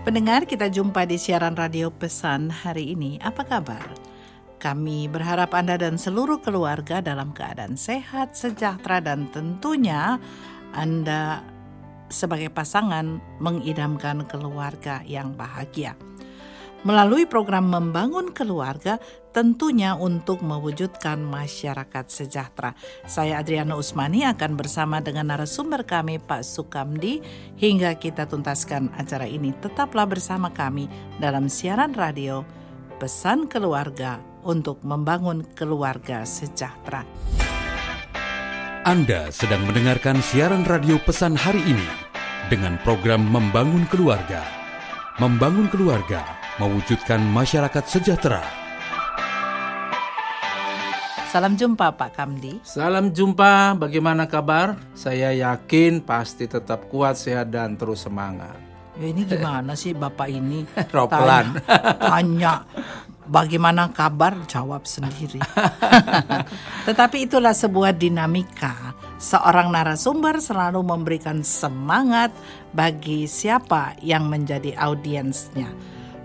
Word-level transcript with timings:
Pendengar, 0.00 0.48
kita 0.48 0.72
jumpa 0.72 1.04
di 1.04 1.20
siaran 1.20 1.52
radio 1.52 1.92
pesan 1.92 2.48
hari 2.48 2.96
ini. 2.96 3.20
Apa 3.20 3.44
kabar? 3.44 3.84
Kami 4.56 5.12
berharap 5.12 5.52
Anda 5.52 5.76
dan 5.76 6.00
seluruh 6.00 6.40
keluarga 6.40 7.04
dalam 7.04 7.36
keadaan 7.36 7.76
sehat, 7.76 8.32
sejahtera, 8.32 9.04
dan 9.04 9.28
tentunya 9.28 10.16
Anda 10.72 11.44
sebagai 12.08 12.48
pasangan 12.48 13.20
mengidamkan 13.44 14.24
keluarga 14.24 15.04
yang 15.04 15.36
bahagia 15.36 15.92
melalui 16.82 17.28
program 17.28 17.68
Membangun 17.68 18.32
Keluarga 18.32 18.96
tentunya 19.30 19.94
untuk 19.94 20.42
mewujudkan 20.42 21.22
masyarakat 21.22 22.06
sejahtera. 22.10 22.74
Saya 23.06 23.38
Adriana 23.38 23.78
Usmani 23.78 24.26
akan 24.26 24.58
bersama 24.58 24.98
dengan 24.98 25.30
narasumber 25.30 25.86
kami 25.86 26.18
Pak 26.18 26.42
Sukamdi 26.42 27.22
hingga 27.60 27.94
kita 27.94 28.26
tuntaskan 28.26 28.90
acara 28.96 29.28
ini. 29.28 29.54
Tetaplah 29.54 30.08
bersama 30.08 30.50
kami 30.50 30.90
dalam 31.22 31.46
siaran 31.46 31.94
radio 31.94 32.42
Pesan 33.00 33.48
Keluarga 33.48 34.20
untuk 34.44 34.84
membangun 34.84 35.44
keluarga 35.56 36.24
sejahtera. 36.24 37.04
Anda 38.84 39.28
sedang 39.28 39.68
mendengarkan 39.68 40.24
siaran 40.24 40.64
radio 40.64 40.96
pesan 41.04 41.36
hari 41.36 41.60
ini 41.68 41.84
dengan 42.48 42.80
program 42.80 43.28
Membangun 43.28 43.84
Keluarga. 43.92 44.40
Membangun 45.20 45.68
Keluarga 45.68 46.39
mewujudkan 46.60 47.24
masyarakat 47.24 47.84
sejahtera. 47.88 48.44
Salam 51.32 51.56
jumpa 51.56 51.94
Pak 51.96 52.10
Kamdi. 52.20 52.60
Salam 52.66 53.14
jumpa, 53.14 53.72
bagaimana 53.78 54.28
kabar? 54.28 54.76
Saya 54.92 55.32
yakin 55.32 56.04
pasti 56.04 56.44
tetap 56.50 56.90
kuat, 56.92 57.16
sehat, 57.16 57.48
dan 57.54 57.78
terus 57.80 58.04
semangat. 58.04 58.58
Ya 58.98 59.06
ini 59.08 59.22
gimana 59.24 59.78
sih 59.78 59.94
Bapak 59.94 60.28
ini? 60.28 60.66
Ropelan. 60.96 61.54
Tanya, 61.64 61.94
tanya 61.96 62.54
bagaimana 63.30 63.94
kabar, 63.94 64.42
jawab 64.50 64.84
sendiri. 64.90 65.38
Tetapi 66.90 67.30
itulah 67.30 67.54
sebuah 67.54 67.94
dinamika. 67.94 68.98
Seorang 69.22 69.70
narasumber 69.70 70.42
selalu 70.42 70.82
memberikan 70.82 71.46
semangat 71.46 72.34
bagi 72.74 73.30
siapa 73.30 73.94
yang 74.02 74.26
menjadi 74.26 74.74
audiensnya. 74.74 75.70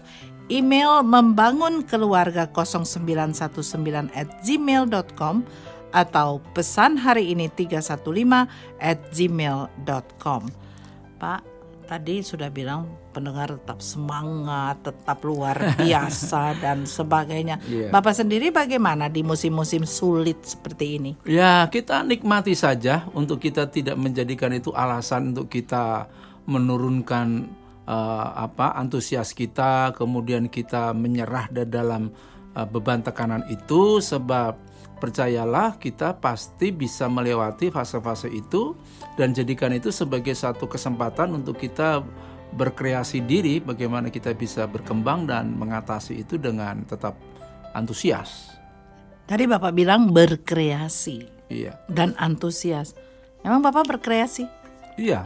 Email 0.53 1.01
membangun 1.01 1.81
keluarga 1.81 2.45
0919 2.53 4.13
at 4.13 4.29
gmail.com 4.45 5.41
atau 5.89 6.37
pesan 6.53 7.01
hari 7.01 7.33
ini 7.33 7.49
315 7.49 8.45
at 8.77 9.01
gmail.com. 9.09 10.53
Pak, 11.17 11.50
tadi 11.91 12.23
sudah 12.23 12.47
bilang 12.47 12.87
pendengar 13.11 13.59
tetap 13.59 13.83
semangat, 13.83 14.79
tetap 14.79 15.19
luar 15.27 15.75
biasa 15.75 16.55
dan 16.63 16.87
sebagainya. 16.87 17.59
Iya. 17.67 17.91
Bapak 17.91 18.15
sendiri 18.15 18.47
bagaimana 18.47 19.11
di 19.11 19.27
musim-musim 19.27 19.83
sulit 19.83 20.39
seperti 20.39 20.85
ini? 20.95 21.11
Ya, 21.27 21.67
kita 21.67 22.07
nikmati 22.07 22.55
saja 22.55 23.03
untuk 23.11 23.43
kita 23.43 23.67
tidak 23.67 23.99
menjadikan 23.99 24.55
itu 24.55 24.71
alasan 24.71 25.35
untuk 25.35 25.51
kita 25.51 26.07
menurunkan 26.47 27.27
eh, 27.83 28.27
apa 28.39 28.71
antusias 28.79 29.35
kita, 29.35 29.91
kemudian 29.91 30.47
kita 30.47 30.95
menyerah 30.95 31.51
dalam 31.51 32.07
eh, 32.55 32.67
beban 32.71 33.03
tekanan 33.03 33.43
itu 33.51 33.99
sebab 33.99 34.70
percayalah 35.01 35.81
kita 35.81 36.13
pasti 36.15 36.69
bisa 36.69 37.09
melewati 37.09 37.73
fase-fase 37.73 38.29
itu 38.29 38.77
dan 39.17 39.33
jadikan 39.33 39.73
itu 39.73 39.89
sebagai 39.89 40.37
satu 40.37 40.69
kesempatan 40.69 41.33
untuk 41.33 41.57
kita 41.57 42.05
berkreasi 42.53 43.25
diri 43.25 43.57
bagaimana 43.57 44.13
kita 44.13 44.37
bisa 44.37 44.69
berkembang 44.69 45.25
dan 45.25 45.57
mengatasi 45.57 46.21
itu 46.21 46.37
dengan 46.37 46.85
tetap 46.85 47.17
antusias. 47.73 48.53
Tadi 49.25 49.47
Bapak 49.47 49.73
bilang 49.73 50.13
berkreasi 50.13 51.25
Iya. 51.49 51.79
dan 51.89 52.13
antusias. 52.15 52.93
Emang 53.41 53.59
Bapak 53.59 53.97
berkreasi? 53.97 54.45
Iya. 54.95 55.25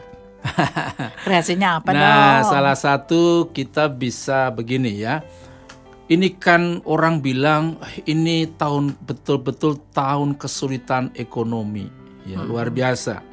Kreasinya 1.25 1.81
apa 1.81 1.89
Nah, 1.89 2.45
dong? 2.45 2.53
salah 2.53 2.77
satu 2.77 3.49
kita 3.49 3.89
bisa 3.89 4.53
begini 4.53 5.01
ya. 5.01 5.25
Ini 6.05 6.37
kan 6.37 6.85
orang 6.85 7.17
bilang 7.17 7.81
"Ah, 7.81 7.89
ini 8.05 8.45
tahun 8.45 8.93
betul-betul 9.09 9.81
tahun 9.89 10.37
kesulitan 10.37 11.09
ekonomi, 11.17 11.89
ya 12.29 12.45
luar 12.45 12.69
biasa. 12.69 13.25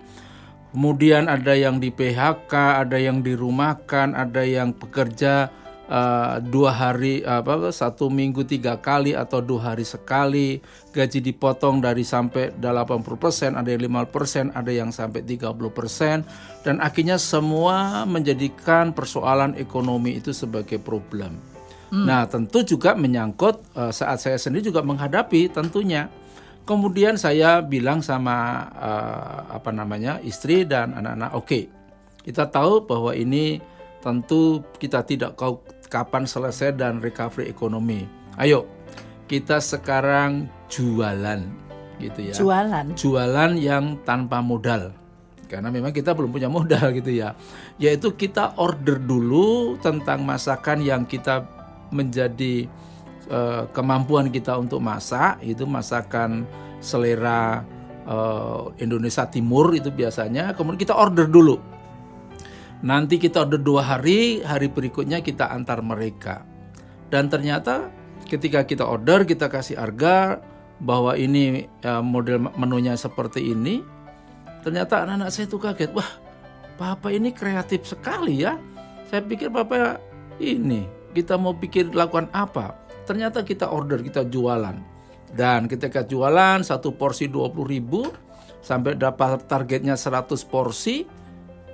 Kemudian 0.73 1.29
ada 1.29 1.53
yang 1.53 1.77
di 1.77 1.93
PHK, 1.93 2.81
ada 2.81 2.97
yang 2.97 3.21
dirumahkan, 3.21 4.17
ada 4.17 4.41
yang 4.41 4.73
bekerja 4.73 5.53
eh, 5.85 6.35
dua 6.49 6.73
hari 6.73 7.21
apa 7.21 7.69
satu 7.69 8.09
minggu 8.09 8.49
tiga 8.49 8.81
kali 8.81 9.13
atau 9.13 9.45
dua 9.45 9.77
hari 9.77 9.85
sekali 9.85 10.65
gaji 10.97 11.21
dipotong 11.21 11.85
dari 11.85 12.01
sampai 12.01 12.57
80% 12.57 13.53
ada 13.53 13.69
yang 13.69 13.85
5% 13.85 14.57
ada 14.57 14.73
yang 14.73 14.89
sampai 14.89 15.21
30% 15.21 16.65
dan 16.65 16.81
akhirnya 16.81 17.21
semua 17.21 18.09
menjadikan 18.09 18.97
persoalan 18.97 19.53
ekonomi 19.61 20.17
itu 20.17 20.33
sebagai 20.33 20.81
problem. 20.81 21.53
Nah, 21.93 22.25
tentu 22.25 22.65
juga 22.65 22.97
menyangkut 22.97 23.61
eh, 23.77 23.93
saat 23.93 24.17
saya 24.25 24.41
sendiri 24.41 24.73
juga 24.73 24.81
menghadapi 24.81 25.53
tentunya. 25.53 26.09
Kemudian 26.65 27.21
saya 27.21 27.61
bilang 27.61 28.01
sama 28.01 28.65
eh, 28.73 29.39
apa 29.53 29.71
namanya 29.71 30.17
istri 30.25 30.65
dan 30.65 30.97
anak-anak, 30.97 31.31
oke, 31.37 31.61
kita 32.25 32.49
tahu 32.49 32.89
bahwa 32.89 33.13
ini 33.13 33.61
tentu 34.01 34.65
kita 34.81 35.05
tidak 35.05 35.37
tahu 35.37 35.61
kapan 35.93 36.25
selesai 36.25 36.73
dan 36.73 37.05
recovery 37.05 37.53
ekonomi. 37.53 38.09
Ayo, 38.41 38.65
kita 39.29 39.61
sekarang 39.61 40.49
jualan, 40.73 41.45
gitu 42.01 42.21
ya. 42.33 42.35
Jualan. 42.35 42.87
Jualan 42.97 43.53
yang 43.61 44.01
tanpa 44.09 44.41
modal. 44.41 44.97
Karena 45.53 45.69
memang 45.69 45.93
kita 45.93 46.17
belum 46.17 46.33
punya 46.33 46.49
modal 46.49 46.97
gitu 46.97 47.13
ya. 47.13 47.37
Yaitu 47.77 48.17
kita 48.17 48.57
order 48.57 48.97
dulu 48.97 49.77
tentang 49.85 50.25
masakan 50.25 50.81
yang 50.81 51.05
kita 51.05 51.45
menjadi 51.93 52.67
eh, 53.29 53.63
kemampuan 53.71 54.33
kita 54.33 54.57
untuk 54.59 54.81
masak 54.83 55.39
itu 55.45 55.69
masakan 55.69 56.49
selera 56.83 57.63
eh, 58.09 58.63
Indonesia 58.83 59.29
Timur 59.29 59.77
itu 59.77 59.93
biasanya. 59.93 60.57
Kemudian 60.57 60.81
kita 60.81 60.97
order 60.97 61.29
dulu. 61.29 61.57
Nanti 62.83 63.15
kita 63.23 63.47
order 63.47 63.63
dua 63.63 63.87
hari 63.87 64.43
hari 64.43 64.67
berikutnya 64.67 65.23
kita 65.23 65.55
antar 65.55 65.85
mereka. 65.87 66.43
Dan 67.13 67.31
ternyata 67.31 67.93
ketika 68.27 68.65
kita 68.67 68.89
order 68.89 69.23
kita 69.29 69.47
kasih 69.47 69.79
harga 69.79 70.43
bahwa 70.83 71.15
ini 71.15 71.69
eh, 71.69 72.03
model 72.03 72.51
menunya 72.59 72.99
seperti 72.99 73.55
ini 73.55 73.85
ternyata 74.63 75.03
anak-anak 75.03 75.31
saya 75.35 75.51
tuh 75.51 75.59
kaget 75.59 75.91
wah 75.91 76.07
papa 76.79 77.15
ini 77.15 77.31
kreatif 77.31 77.87
sekali 77.87 78.43
ya. 78.43 78.59
Saya 79.07 79.21
pikir 79.23 79.53
papa 79.53 80.01
ini 80.41 81.02
kita 81.13 81.37
mau 81.37 81.53
pikir 81.57 81.93
lakukan 81.93 82.29
apa? 82.33 82.77
Ternyata 83.05 83.45
kita 83.45 83.69
order 83.69 84.01
kita 84.01 84.25
jualan. 84.27 84.77
Dan 85.33 85.65
ketika 85.65 86.05
jualan 86.05 86.61
satu 86.61 86.93
porsi 86.93 87.29
20.000 87.29 87.73
ribu 87.73 88.05
sampai 88.61 88.97
dapat 89.01 89.49
targetnya 89.49 89.97
100 89.97 90.37
porsi 90.45 91.05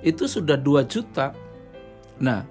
itu 0.03 0.25
sudah 0.31 0.55
2 0.55 0.87
juta. 0.87 1.35
Nah 2.23 2.47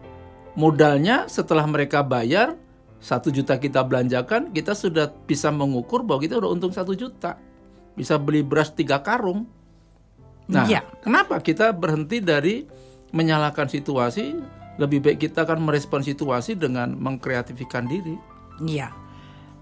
modalnya 0.59 1.27
setelah 1.31 1.63
mereka 1.63 2.03
bayar 2.03 2.59
satu 2.97 3.29
juta 3.29 3.55
kita 3.61 3.85
belanjakan 3.85 4.49
kita 4.51 4.73
sudah 4.73 5.13
bisa 5.29 5.53
mengukur 5.53 6.01
bahwa 6.03 6.19
kita 6.23 6.35
udah 6.39 6.49
untung 6.51 6.75
satu 6.75 6.91
juta. 6.91 7.39
Bisa 7.95 8.19
beli 8.19 8.43
beras 8.43 8.75
tiga 8.75 8.99
karung. 9.01 9.47
Nah 10.47 10.67
Iya. 10.67 10.83
kenapa 11.03 11.39
kita 11.39 11.71
berhenti 11.71 12.19
dari 12.23 12.67
menyalahkan 13.15 13.71
situasi 13.71 14.35
lebih 14.77 15.01
baik 15.01 15.29
kita 15.29 15.43
akan 15.45 15.65
merespon 15.65 16.01
situasi 16.01 16.53
dengan 16.57 16.93
mengkreatifikan 16.97 17.85
diri 17.85 18.17
Iya. 18.57 18.89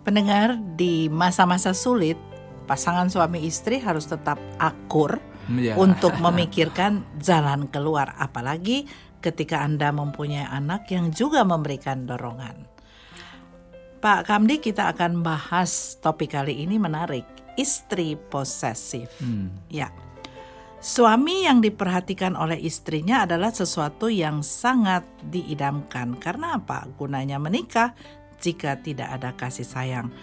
Pendengar 0.08 0.56
di 0.78 1.12
masa-masa 1.12 1.76
sulit, 1.76 2.16
pasangan 2.64 3.10
suami 3.12 3.44
istri 3.44 3.82
harus 3.82 4.08
tetap 4.08 4.40
akur 4.56 5.20
Ya. 5.46 5.78
untuk 5.78 6.16
memikirkan 6.26 7.06
jalan 7.22 7.70
keluar 7.70 8.18
apalagi 8.18 8.90
ketika 9.22 9.62
Anda 9.62 9.94
mempunyai 9.94 10.46
anak 10.46 10.90
yang 10.90 11.14
juga 11.14 11.46
memberikan 11.46 12.06
dorongan. 12.10 12.66
Pak 14.02 14.30
Kamdi 14.30 14.62
kita 14.62 14.94
akan 14.94 15.26
bahas 15.26 15.98
topik 15.98 16.38
kali 16.38 16.62
ini 16.62 16.78
menarik, 16.78 17.26
istri 17.58 18.14
posesif. 18.30 19.10
Ya. 19.70 19.90
Suami 20.86 21.50
yang 21.50 21.66
diperhatikan 21.66 22.38
oleh 22.38 22.62
istrinya 22.62 23.26
adalah 23.26 23.50
sesuatu 23.50 24.06
yang 24.06 24.46
sangat 24.46 25.02
diidamkan. 25.34 26.14
Karena 26.22 26.62
apa? 26.62 26.86
Gunanya 26.94 27.42
menikah 27.42 27.98
jika 28.38 28.78
tidak 28.78 29.10
ada 29.10 29.34
kasih 29.34 29.66
sayang 29.66 30.14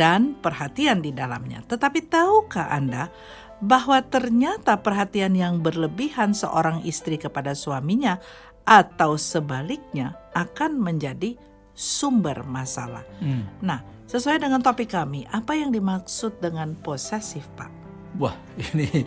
dan 0.00 0.32
perhatian 0.40 1.04
di 1.04 1.12
dalamnya. 1.12 1.60
Tetapi 1.68 2.08
tahukah 2.08 2.72
Anda 2.72 3.12
bahwa 3.60 4.00
ternyata 4.08 4.80
perhatian 4.80 5.36
yang 5.36 5.60
berlebihan 5.60 6.32
seorang 6.32 6.80
istri 6.88 7.20
kepada 7.20 7.52
suaminya 7.52 8.16
atau 8.64 9.20
sebaliknya 9.20 10.16
akan 10.32 10.80
menjadi 10.80 11.36
sumber 11.76 12.40
masalah. 12.48 13.04
Hmm. 13.20 13.44
Nah, 13.60 13.84
sesuai 14.08 14.40
dengan 14.40 14.64
topik 14.64 14.96
kami, 14.96 15.28
apa 15.28 15.52
yang 15.60 15.68
dimaksud 15.68 16.40
dengan 16.40 16.72
posesif, 16.72 17.44
Pak? 17.52 17.68
Wah, 18.16 18.36
ini 18.72 19.04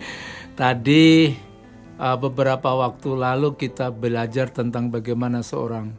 tadi 0.59 1.31
uh, 1.95 2.19
beberapa 2.19 2.75
waktu 2.75 3.15
lalu 3.15 3.56
kita 3.56 3.95
belajar 3.95 4.51
tentang 4.51 4.91
bagaimana 4.91 5.39
seorang 5.39 5.95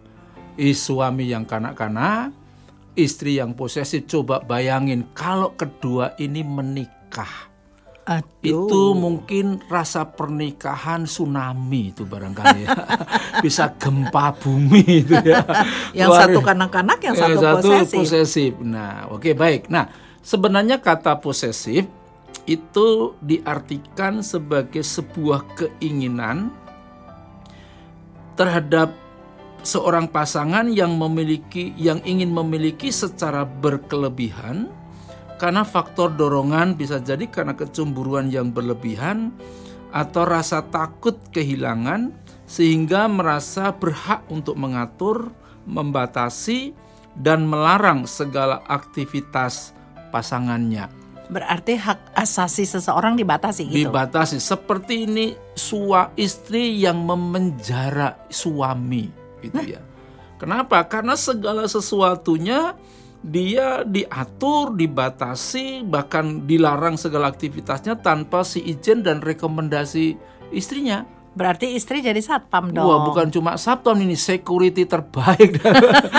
suami 0.60 1.32
yang 1.32 1.48
kanak-kanak, 1.48 2.36
istri 2.92 3.40
yang 3.40 3.56
posesif. 3.56 4.04
Coba 4.04 4.44
bayangin 4.44 5.08
kalau 5.16 5.56
kedua 5.56 6.12
ini 6.20 6.44
menikah. 6.44 7.48
Aduh. 8.04 8.68
Itu 8.68 8.92
mungkin 8.92 9.64
rasa 9.72 10.04
pernikahan 10.04 11.08
tsunami 11.08 11.96
itu 11.96 12.04
barangkali 12.04 12.68
ya. 12.68 12.76
Bisa 13.44 13.72
gempa 13.80 14.36
bumi 14.36 14.84
itu 14.84 15.16
ya. 15.24 15.40
yang 16.04 16.12
Luar, 16.12 16.28
satu 16.28 16.40
kanak-kanak, 16.44 16.98
yang 17.00 17.16
satu, 17.16 17.40
satu 17.40 17.68
posesif. 17.72 17.96
posesif. 17.96 18.52
Nah, 18.60 19.08
oke 19.08 19.24
okay, 19.24 19.32
baik. 19.32 19.72
Nah, 19.72 19.88
sebenarnya 20.20 20.82
kata 20.84 21.16
posesif 21.22 21.88
itu 22.48 23.14
diartikan 23.22 24.24
sebagai 24.24 24.82
sebuah 24.82 25.44
keinginan 25.54 26.50
terhadap 28.34 28.96
seorang 29.60 30.08
pasangan 30.08 30.72
yang 30.72 30.96
memiliki 30.96 31.76
yang 31.76 32.00
ingin 32.08 32.32
memiliki 32.32 32.88
secara 32.88 33.44
berkelebihan 33.44 34.72
karena 35.36 35.64
faktor 35.64 36.12
dorongan 36.16 36.76
bisa 36.76 37.00
jadi 37.00 37.28
karena 37.28 37.56
kecemburuan 37.56 38.28
yang 38.32 38.52
berlebihan 38.52 39.32
atau 39.90 40.24
rasa 40.28 40.64
takut 40.68 41.16
kehilangan 41.32 42.12
sehingga 42.50 43.06
merasa 43.06 43.70
berhak 43.70 44.26
untuk 44.26 44.58
mengatur, 44.58 45.30
membatasi 45.70 46.74
dan 47.14 47.46
melarang 47.46 48.10
segala 48.10 48.62
aktivitas 48.66 49.70
pasangannya. 50.10 50.99
Berarti 51.30 51.78
hak 51.78 52.18
asasi 52.18 52.66
seseorang 52.66 53.14
dibatasi 53.14 53.70
gitu. 53.70 53.86
Dibatasi. 53.86 54.42
Seperti 54.42 55.06
ini 55.06 55.26
sua 55.54 56.10
istri 56.18 56.82
yang 56.82 57.06
memenjara 57.06 58.26
suami 58.26 59.06
gitu 59.38 59.62
ya. 59.62 59.80
Kenapa? 60.42 60.82
Karena 60.90 61.14
segala 61.14 61.70
sesuatunya 61.70 62.74
dia 63.20 63.84
diatur, 63.84 64.72
dibatasi, 64.72 65.84
bahkan 65.84 66.48
dilarang 66.48 66.96
segala 66.96 67.28
aktivitasnya 67.28 68.00
tanpa 68.00 68.40
si 68.42 68.64
izin 68.64 69.04
dan 69.04 69.20
rekomendasi 69.20 70.16
istrinya. 70.50 71.04
Berarti 71.30 71.78
istri 71.78 72.02
jadi 72.02 72.18
satpam 72.18 72.74
dong. 72.74 72.90
Wah, 72.90 73.06
bukan 73.06 73.30
cuma 73.30 73.54
satpam 73.54 73.94
ini 74.02 74.18
security 74.18 74.82
terbaik 74.82 75.62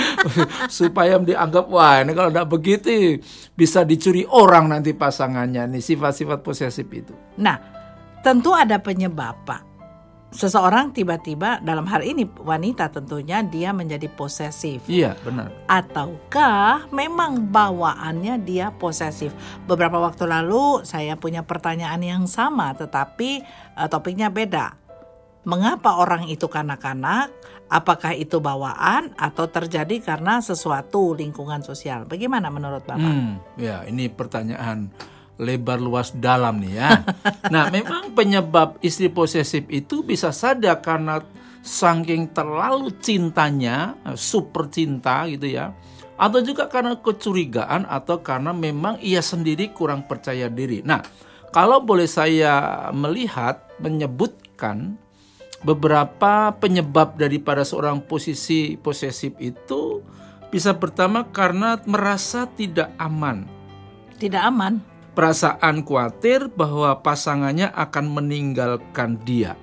supaya 0.71 1.19
dianggap 1.19 1.67
wah 1.67 1.99
ini 1.99 2.15
kalau 2.15 2.31
tidak 2.31 2.47
begitu 2.47 3.19
bisa 3.51 3.83
dicuri 3.83 4.23
orang 4.23 4.71
nanti 4.71 4.95
pasangannya 4.95 5.67
nih 5.67 5.83
sifat-sifat 5.83 6.39
posesif 6.39 6.87
itu. 6.95 7.11
Nah, 7.35 7.59
tentu 8.23 8.55
ada 8.55 8.79
penyebab, 8.79 9.35
Pak. 9.43 9.61
Seseorang 10.31 10.95
tiba-tiba 10.95 11.59
dalam 11.59 11.83
hal 11.91 12.07
ini 12.07 12.23
wanita 12.23 12.87
tentunya 12.87 13.43
dia 13.43 13.75
menjadi 13.75 14.07
posesif. 14.07 14.79
Iya, 14.87 15.11
benar. 15.27 15.51
Ataukah 15.67 16.87
memang 16.87 17.51
bawaannya 17.51 18.39
dia 18.39 18.71
posesif? 18.71 19.35
Beberapa 19.67 19.99
waktu 19.99 20.31
lalu 20.31 20.87
saya 20.87 21.19
punya 21.19 21.43
pertanyaan 21.43 21.99
yang 21.99 22.23
sama 22.31 22.71
tetapi 22.71 23.43
uh, 23.75 23.91
topiknya 23.91 24.31
beda 24.31 24.80
Mengapa 25.41 25.97
orang 25.97 26.29
itu 26.29 26.45
kanak-kanak? 26.45 27.33
Apakah 27.71 28.13
itu 28.13 28.38
bawaan 28.38 29.15
atau 29.15 29.47
terjadi 29.49 29.97
karena 30.03 30.38
sesuatu 30.43 31.17
lingkungan 31.17 31.65
sosial? 31.65 32.05
Bagaimana 32.05 32.51
menurut 32.53 32.85
Bapak? 32.85 32.99
Hmm, 32.99 33.41
ya, 33.57 33.81
ini 33.88 34.11
pertanyaan 34.11 34.91
lebar 35.41 35.81
luas 35.81 36.13
dalam 36.13 36.61
nih 36.61 36.73
ya. 36.77 36.89
nah, 37.53 37.73
memang 37.73 38.13
penyebab 38.13 38.77
istri 38.85 39.09
posesif 39.09 39.65
itu 39.73 40.05
bisa 40.05 40.29
saja 40.29 40.77
karena 40.77 41.25
saking 41.65 42.29
terlalu 42.29 42.93
cintanya, 43.01 43.97
super 44.13 44.69
cinta 44.69 45.25
gitu 45.25 45.49
ya. 45.49 45.73
Atau 46.21 46.45
juga 46.45 46.69
karena 46.69 47.01
kecurigaan 47.01 47.89
atau 47.89 48.21
karena 48.21 48.53
memang 48.53 49.01
ia 49.01 49.25
sendiri 49.25 49.73
kurang 49.73 50.05
percaya 50.05 50.53
diri. 50.53 50.85
Nah, 50.85 51.01
kalau 51.49 51.81
boleh 51.81 52.05
saya 52.05 52.88
melihat 52.93 53.73
menyebutkan 53.81 55.00
beberapa 55.61 56.53
penyebab 56.57 57.17
daripada 57.17 57.61
seorang 57.61 58.01
posisi 58.01 58.77
posesif 58.77 59.37
itu 59.37 60.01
bisa 60.51 60.75
pertama 60.75 61.23
karena 61.29 61.79
merasa 61.87 62.49
tidak 62.49 62.91
aman. 62.99 63.47
Tidak 64.19 64.41
aman. 64.41 64.83
Perasaan 65.15 65.83
khawatir 65.83 66.51
bahwa 66.51 66.99
pasangannya 66.99 67.71
akan 67.71 68.05
meninggalkan 68.11 69.19
dia. 69.23 69.55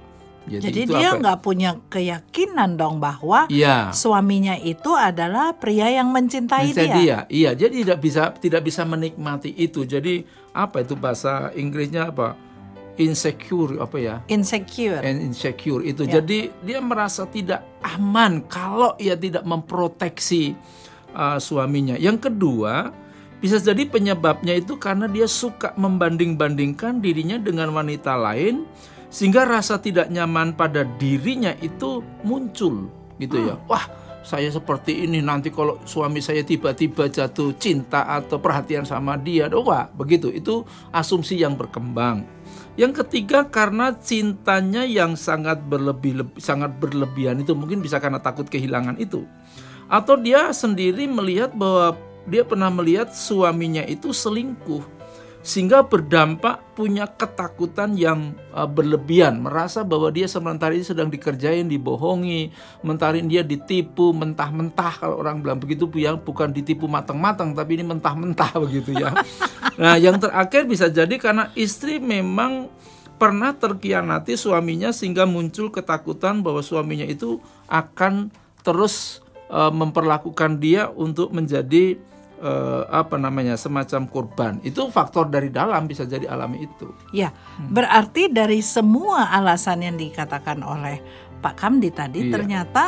Jadi, 0.48 0.64
Jadi 0.64 0.80
dia 0.96 1.12
nggak 1.12 1.44
punya 1.44 1.76
keyakinan 1.92 2.80
dong 2.80 2.96
bahwa 3.04 3.44
ya. 3.52 3.92
suaminya 3.92 4.56
itu 4.56 4.96
adalah 4.96 5.52
pria 5.60 5.92
yang 5.92 6.08
mencintai 6.08 6.72
dia. 6.72 6.94
dia. 6.96 7.18
Iya, 7.28 7.52
jadi 7.52 7.84
tidak 7.84 7.98
bisa 8.00 8.32
tidak 8.32 8.64
bisa 8.64 8.88
menikmati 8.88 9.52
itu. 9.52 9.84
Jadi 9.84 10.24
apa 10.56 10.80
itu 10.80 10.96
bahasa 10.96 11.52
Inggrisnya 11.52 12.08
apa? 12.08 12.47
Insecure 12.98 13.78
apa 13.78 13.96
ya? 13.96 14.14
Insecure. 14.28 15.00
And 15.00 15.22
insecure 15.22 15.80
itu. 15.86 16.04
Yeah. 16.04 16.20
Jadi 16.20 16.38
dia 16.66 16.78
merasa 16.82 17.24
tidak 17.30 17.64
aman 17.80 18.44
kalau 18.50 18.98
ia 18.98 19.14
tidak 19.14 19.46
memproteksi 19.46 20.58
uh, 21.14 21.38
suaminya. 21.38 21.94
Yang 21.96 22.28
kedua, 22.28 22.90
bisa 23.38 23.62
jadi 23.62 23.86
penyebabnya 23.86 24.58
itu 24.58 24.74
karena 24.76 25.06
dia 25.06 25.30
suka 25.30 25.72
membanding-bandingkan 25.78 26.98
dirinya 26.98 27.38
dengan 27.38 27.70
wanita 27.70 28.18
lain 28.18 28.66
sehingga 29.08 29.48
rasa 29.48 29.80
tidak 29.80 30.12
nyaman 30.12 30.52
pada 30.52 30.84
dirinya 31.00 31.56
itu 31.64 32.04
muncul 32.26 32.90
gitu 33.16 33.36
ya. 33.40 33.56
hmm. 33.56 33.62
ya. 33.64 33.70
Wah, 33.70 33.84
saya 34.28 34.52
seperti 34.52 35.08
ini 35.08 35.24
nanti 35.24 35.48
kalau 35.48 35.80
suami 35.88 36.20
saya 36.20 36.44
tiba-tiba 36.44 37.08
jatuh 37.08 37.56
cinta 37.56 38.04
atau 38.04 38.36
perhatian 38.36 38.84
sama 38.84 39.16
dia, 39.16 39.48
wah 39.48 39.88
begitu. 39.88 40.28
Itu 40.28 40.68
asumsi 40.92 41.40
yang 41.40 41.56
berkembang. 41.56 42.37
Yang 42.78 43.02
ketiga 43.02 43.42
karena 43.42 43.90
cintanya 43.90 44.86
yang 44.86 45.18
sangat 45.18 45.58
berlebih 45.66 46.22
sangat 46.38 46.78
berlebihan 46.78 47.42
itu 47.42 47.50
mungkin 47.50 47.82
bisa 47.82 47.98
karena 47.98 48.22
takut 48.22 48.46
kehilangan 48.46 48.94
itu. 49.02 49.26
Atau 49.90 50.14
dia 50.14 50.54
sendiri 50.54 51.10
melihat 51.10 51.50
bahwa 51.58 51.98
dia 52.30 52.46
pernah 52.46 52.70
melihat 52.70 53.10
suaminya 53.10 53.82
itu 53.82 54.14
selingkuh 54.14 54.97
sehingga 55.48 55.80
berdampak 55.80 56.76
punya 56.76 57.08
ketakutan 57.08 57.96
yang 57.96 58.36
uh, 58.52 58.68
berlebihan, 58.68 59.40
merasa 59.40 59.80
bahwa 59.80 60.12
dia 60.12 60.28
sementara 60.28 60.76
ini 60.76 60.84
sedang 60.84 61.08
dikerjain, 61.08 61.64
dibohongi, 61.72 62.52
mentarin 62.84 63.24
dia 63.32 63.40
ditipu 63.40 64.12
mentah-mentah 64.12 65.00
kalau 65.00 65.16
orang 65.16 65.40
bilang 65.40 65.56
begitu 65.56 65.88
yang 65.96 66.20
bukan 66.20 66.52
ditipu 66.52 66.84
matang-matang 66.84 67.56
tapi 67.56 67.80
ini 67.80 67.88
mentah-mentah 67.88 68.52
begitu 68.68 68.92
ya. 68.92 69.16
Nah, 69.80 69.96
yang 69.96 70.20
terakhir 70.20 70.68
bisa 70.68 70.92
jadi 70.92 71.16
karena 71.16 71.48
istri 71.56 71.96
memang 71.96 72.68
pernah 73.16 73.56
terkianati 73.56 74.36
suaminya 74.36 74.92
sehingga 74.92 75.24
muncul 75.24 75.72
ketakutan 75.72 76.44
bahwa 76.44 76.60
suaminya 76.60 77.08
itu 77.08 77.40
akan 77.72 78.28
terus 78.60 79.24
uh, 79.48 79.72
memperlakukan 79.72 80.60
dia 80.60 80.92
untuk 80.92 81.32
menjadi 81.32 81.96
uh, 82.42 82.86
apa 82.90 83.18
namanya 83.18 83.58
semacam 83.58 84.06
korban 84.08 84.52
itu 84.62 84.86
faktor 84.90 85.28
dari 85.30 85.50
dalam 85.52 85.86
bisa 85.86 86.06
jadi 86.06 86.26
alami 86.30 86.66
itu. 86.66 86.90
Ya, 87.10 87.30
hmm. 87.30 87.74
berarti 87.74 88.30
dari 88.30 88.62
semua 88.64 89.30
alasan 89.30 89.84
yang 89.84 89.96
dikatakan 89.98 90.62
oleh 90.62 91.02
Pak 91.38 91.54
Kamdi 91.54 91.90
tadi 91.94 92.26
iya. 92.26 92.32
ternyata 92.34 92.84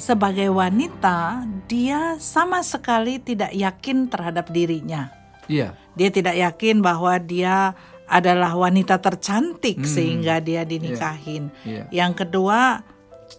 sebagai 0.00 0.48
wanita 0.48 1.44
dia 1.68 2.16
sama 2.16 2.64
sekali 2.64 3.20
tidak 3.20 3.52
yakin 3.52 4.08
terhadap 4.08 4.48
dirinya. 4.48 5.12
Iya. 5.50 5.74
Dia 5.98 6.08
tidak 6.14 6.38
yakin 6.38 6.80
bahwa 6.80 7.18
dia 7.18 7.74
adalah 8.10 8.54
wanita 8.58 8.98
tercantik 8.98 9.82
hmm. 9.82 9.86
sehingga 9.86 10.42
dia 10.42 10.66
dinikahin. 10.66 11.54
Yeah. 11.62 11.86
Yeah. 11.90 12.06
Yang 12.06 12.26
kedua, 12.26 12.82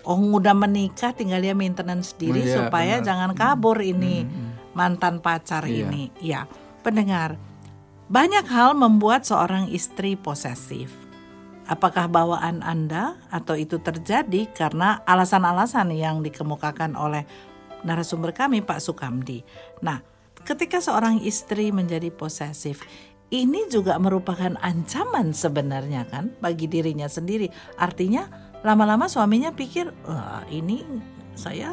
oh 0.07 0.19
udah 0.39 0.55
menikah 0.55 1.11
tinggal 1.11 1.43
dia 1.43 1.51
maintenance 1.51 2.15
diri 2.15 2.47
yeah, 2.47 2.55
supaya 2.63 2.99
benar. 2.99 3.07
jangan 3.07 3.31
kabur 3.35 3.83
ini. 3.83 4.23
Hmm. 4.23 4.50
Mantan 4.73 5.19
pacar 5.19 5.65
iya. 5.65 5.87
ini. 5.87 6.03
Ya, 6.19 6.45
pendengar, 6.81 7.37
banyak 8.11 8.43
hal 8.49 8.75
membuat 8.75 9.23
seorang 9.23 9.71
istri 9.71 10.19
posesif. 10.19 10.91
Apakah 11.69 12.11
bawaan 12.11 12.59
Anda 12.65 13.15
atau 13.31 13.55
itu 13.55 13.79
terjadi 13.79 14.51
karena 14.51 14.99
alasan-alasan 15.07 15.95
yang 15.95 16.19
dikemukakan 16.19 16.99
oleh 16.99 17.23
narasumber 17.87 18.35
kami 18.35 18.59
Pak 18.59 18.83
Sukamdi. 18.83 19.45
Nah, 19.79 20.03
ketika 20.43 20.83
seorang 20.83 21.21
istri 21.23 21.71
menjadi 21.71 22.11
posesif, 22.11 22.83
ini 23.31 23.71
juga 23.71 23.95
merupakan 23.95 24.59
ancaman 24.59 25.31
sebenarnya 25.31 26.03
kan 26.11 26.35
bagi 26.43 26.67
dirinya 26.67 27.07
sendiri. 27.07 27.47
Artinya 27.79 28.27
lama-lama 28.61 29.07
suaminya 29.07 29.55
pikir, 29.55 29.87
Wah, 30.03 30.43
ini 30.51 30.83
saya 31.33 31.71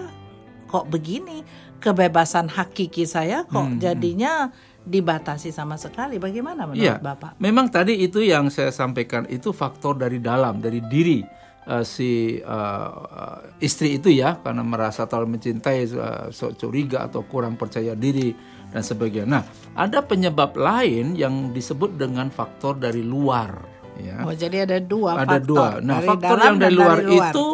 kok 0.70 0.86
begini, 0.86 1.42
kebebasan 1.78 2.50
hakiki 2.50 3.06
saya 3.06 3.46
kok 3.46 3.64
Hmm, 3.64 3.78
jadinya 3.78 4.50
dibatasi 4.88 5.52
sama 5.52 5.76
sekali. 5.76 6.16
Bagaimana 6.16 6.64
menurut 6.64 6.80
Iya, 6.80 6.96
Bapak? 6.96 7.36
memang 7.38 7.68
tadi 7.68 8.00
itu 8.00 8.24
yang 8.24 8.48
saya 8.48 8.72
sampaikan 8.72 9.28
itu 9.28 9.52
faktor 9.52 10.00
dari 10.00 10.16
dalam, 10.18 10.64
dari 10.64 10.80
diri 10.80 11.20
eh, 11.68 11.84
si 11.84 12.40
eh, 12.40 13.38
istri 13.60 14.00
itu 14.00 14.08
ya, 14.08 14.40
karena 14.40 14.64
merasa 14.64 15.04
terlalu 15.04 15.36
mencintai, 15.36 15.84
sok 16.32 16.56
curiga 16.56 17.04
atau 17.04 17.20
kurang 17.28 17.60
percaya 17.60 17.92
diri 17.92 18.32
dan 18.72 18.80
sebagainya. 18.80 19.28
Nah, 19.28 19.42
ada 19.76 20.00
penyebab 20.00 20.56
lain 20.56 21.12
yang 21.16 21.52
disebut 21.52 22.00
dengan 22.00 22.32
faktor 22.32 22.80
dari 22.80 23.04
luar. 23.04 23.60
Ya. 23.98 24.22
Oh, 24.24 24.32
jadi 24.32 24.64
ada 24.64 24.78
dua 24.78 25.20
ada 25.20 25.36
faktor. 25.36 25.48
dua. 25.48 25.68
Nah, 25.82 25.98
dari 26.00 26.08
faktor 26.08 26.36
dalam 26.38 26.46
yang 26.46 26.56
dan 26.56 26.64
dari 26.64 26.76
luar, 26.76 26.98
itu 27.04 27.46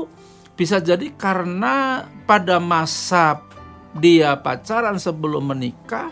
bisa 0.54 0.76
jadi 0.78 1.06
karena 1.18 2.06
pada 2.28 2.62
masa 2.62 3.42
dia 3.94 4.34
pacaran 4.38 4.98
sebelum 4.98 5.54
menikah, 5.54 6.10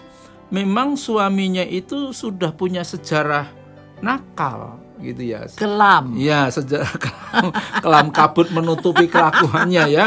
memang 0.49 0.95
suaminya 0.95 1.63
itu 1.63 2.15
sudah 2.15 2.55
punya 2.55 2.83
sejarah 2.83 3.51
nakal 3.99 4.79
gitu 4.99 5.23
ya. 5.23 5.47
kelam. 5.59 6.15
Ya, 6.15 6.47
sejarah 6.47 6.95
kelam, 7.03 7.47
kelam 7.83 8.07
kabut 8.15 8.49
menutupi 8.55 9.11
kelakuannya 9.11 9.85
ya. 9.91 10.05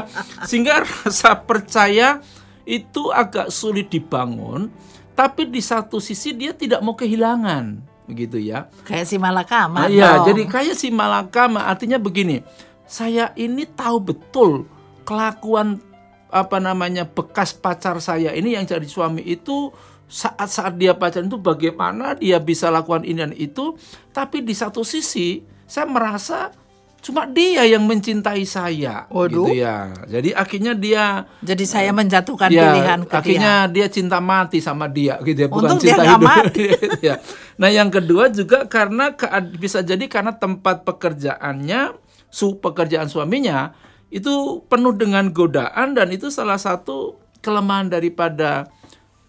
Sehingga 0.48 0.84
rasa 0.88 1.36
percaya 1.36 2.24
itu 2.64 3.12
agak 3.12 3.52
sulit 3.52 3.92
dibangun, 3.92 4.72
tapi 5.14 5.46
di 5.46 5.60
satu 5.60 6.00
sisi 6.00 6.32
dia 6.32 6.56
tidak 6.56 6.80
mau 6.80 6.96
kehilangan, 6.96 7.78
begitu 8.08 8.40
ya. 8.40 8.72
Kayak 8.88 9.06
si 9.06 9.16
Malakama. 9.20 9.86
Ah, 9.86 9.92
Iya, 9.92 10.10
dong. 10.24 10.32
jadi 10.32 10.42
kayak 10.48 10.76
si 10.80 10.88
malakama 10.90 11.68
artinya 11.68 12.00
begini. 12.00 12.40
Saya 12.86 13.34
ini 13.36 13.66
tahu 13.66 13.98
betul 14.00 14.52
kelakuan 15.04 15.78
apa 16.36 16.60
namanya 16.60 17.08
bekas 17.08 17.56
pacar 17.56 18.04
saya 18.04 18.36
ini 18.36 18.60
yang 18.60 18.68
jadi 18.68 18.84
suami 18.84 19.24
itu 19.24 19.72
saat-saat 20.06 20.76
dia 20.76 20.94
pacaran 20.94 21.32
itu 21.32 21.40
bagaimana 21.40 22.14
dia 22.20 22.38
bisa 22.38 22.70
lakukan 22.70 23.08
ini 23.08 23.20
dan 23.24 23.34
itu, 23.34 23.74
tapi 24.14 24.44
di 24.46 24.54
satu 24.54 24.86
sisi 24.86 25.42
saya 25.66 25.90
merasa 25.90 26.54
cuma 27.02 27.26
dia 27.30 27.66
yang 27.66 27.86
mencintai 27.86 28.46
saya, 28.50 29.06
Waduh. 29.10 29.50
gitu 29.50 29.62
ya. 29.62 29.94
Jadi 30.10 30.30
akhirnya 30.34 30.74
dia 30.74 31.26
Jadi 31.42 31.66
saya 31.66 31.94
menjatuhkan 31.94 32.50
ya, 32.50 32.70
pilihan 32.70 33.00
ke 33.06 33.14
akhirnya 33.14 33.54
dia. 33.70 33.86
dia 33.86 33.94
cinta 33.94 34.18
mati 34.22 34.58
sama 34.62 34.86
dia 34.90 35.18
gitu 35.22 35.46
ya 35.46 35.50
bukan 35.50 35.70
Untung 35.70 35.80
dia 35.82 35.94
cinta 35.94 36.02
nggak 36.02 36.18
hidup 36.18 36.30
mati. 36.30 36.66
ya. 37.10 37.16
nah 37.62 37.70
yang 37.70 37.90
kedua 37.94 38.30
juga 38.34 38.66
karena 38.66 39.14
bisa 39.58 39.86
jadi 39.86 40.06
karena 40.10 40.34
tempat 40.34 40.82
pekerjaannya 40.86 41.94
su 42.30 42.58
pekerjaan 42.58 43.06
suaminya 43.10 43.74
itu 44.14 44.64
penuh 44.70 44.94
dengan 44.96 45.30
godaan 45.34 45.98
dan 45.98 46.14
itu 46.14 46.30
salah 46.30 46.60
satu 46.60 47.18
kelemahan 47.42 47.90
daripada 47.90 48.70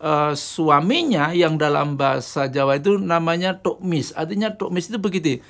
eh, 0.01 0.33
suaminya 0.37 1.33
yang 1.33 1.57
dalam 1.57 1.97
bahasa 1.97 2.49
Jawa 2.49 2.81
itu 2.81 3.01
namanya 3.01 3.57
tokmis 3.61 4.13
artinya 4.17 4.53
tokmis 4.53 4.89
itu 4.89 5.01
begitu 5.01 5.41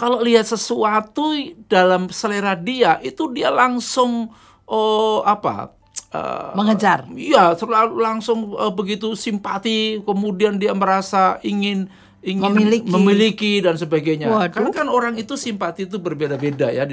kalau 0.00 0.24
lihat 0.24 0.48
sesuatu 0.48 1.36
dalam 1.68 2.08
selera 2.08 2.56
dia 2.56 2.96
itu 3.04 3.28
dia 3.32 3.52
langsung 3.52 4.32
oh 4.64 5.20
apa 5.24 5.76
eh, 6.10 6.52
Mengejar. 6.56 7.06
Iya, 7.12 7.54
selalu 7.54 8.00
langsung 8.00 8.56
eh, 8.56 8.72
begitu 8.72 9.12
simpati, 9.14 10.00
kemudian 10.02 10.56
dia 10.58 10.72
merasa 10.74 11.38
ingin 11.44 11.90
ingin 12.20 12.52
Memiliki. 12.52 12.88
memiliki 12.88 13.52
dan 13.64 13.80
sebagainya. 13.80 14.28
Waduh. 14.28 14.52
Karena 14.52 14.70
kan 14.76 14.86
orang 14.92 15.16
itu 15.16 15.40
simpati 15.40 15.88
itu 15.88 15.96
berbeda-beda 15.96 16.68
ya. 16.68 16.84